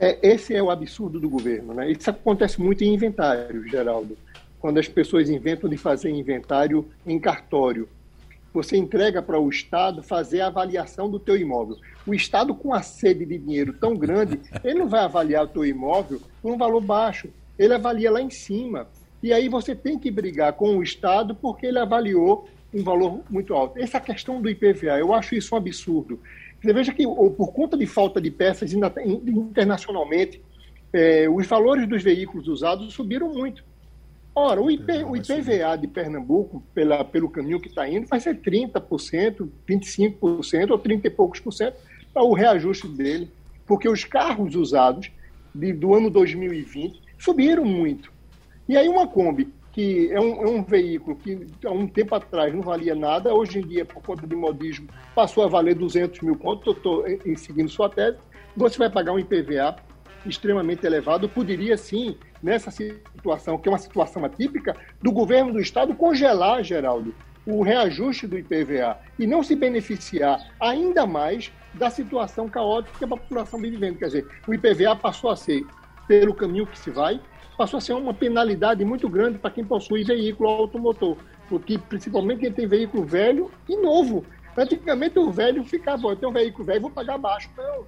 [0.00, 1.74] É, esse é o absurdo do governo.
[1.74, 1.92] Né?
[1.92, 4.18] Isso acontece muito em inventário, Geraldo.
[4.58, 7.88] Quando as pessoas inventam de fazer inventário em cartório
[8.52, 11.76] você entrega para o Estado fazer a avaliação do teu imóvel.
[12.06, 15.64] O Estado, com a sede de dinheiro tão grande, ele não vai avaliar o teu
[15.64, 17.28] imóvel por um valor baixo,
[17.58, 18.86] ele avalia lá em cima.
[19.22, 23.54] E aí você tem que brigar com o Estado porque ele avaliou um valor muito
[23.54, 23.78] alto.
[23.78, 26.18] Essa questão do IPVA, eu acho isso um absurdo.
[26.60, 30.40] Você veja que, por conta de falta de peças internacionalmente,
[30.92, 33.64] eh, os valores dos veículos usados subiram muito.
[34.34, 38.40] Ora, o, IP, o IPVA de Pernambuco, pela, pelo caminho que está indo, vai ser
[38.40, 41.76] 30%, 25% ou 30 e poucos por cento
[42.14, 43.30] para o reajuste dele,
[43.66, 45.10] porque os carros usados
[45.54, 48.10] de, do ano 2020 subiram muito.
[48.66, 52.54] E aí uma Kombi, que é um, é um, veículo que há um tempo atrás
[52.54, 56.36] não valia nada, hoje em dia, por conta de modismo, passou a valer 200 mil
[56.36, 57.04] pontos, estou
[57.36, 58.18] seguindo sua tese,
[58.56, 59.76] você vai pagar um IPVA
[60.24, 65.94] extremamente elevado, poderia sim, nessa situação, que é uma situação atípica, do governo do Estado
[65.94, 67.14] congelar, Geraldo,
[67.46, 73.08] o reajuste do IPVA e não se beneficiar ainda mais da situação caótica que a
[73.08, 73.98] população vive vivendo.
[73.98, 75.64] Quer dizer, o IPVA passou a ser,
[76.06, 77.20] pelo caminho que se vai,
[77.56, 81.16] passou a ser uma penalidade muito grande para quem possui veículo automotor,
[81.48, 84.24] porque principalmente quem tem veículo velho e novo.
[84.56, 87.50] Antigamente o velho ficava, eu tenho um veículo velho, vou pagar baixo.
[87.56, 87.86] Não,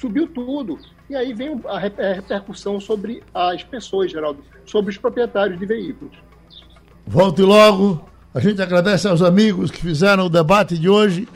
[0.00, 0.78] subiu tudo.
[1.08, 6.16] E aí vem a repercussão sobre as pessoas, Geraldo, sobre os proprietários de veículos.
[7.06, 8.08] Volte logo.
[8.34, 11.28] A gente agradece aos amigos que fizeram o debate de hoje.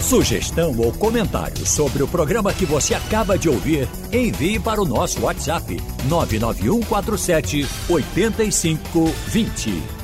[0.00, 5.22] Sugestão ou comentário sobre o programa que você acaba de ouvir, envie para o nosso
[5.22, 9.99] WhatsApp 99147 8520.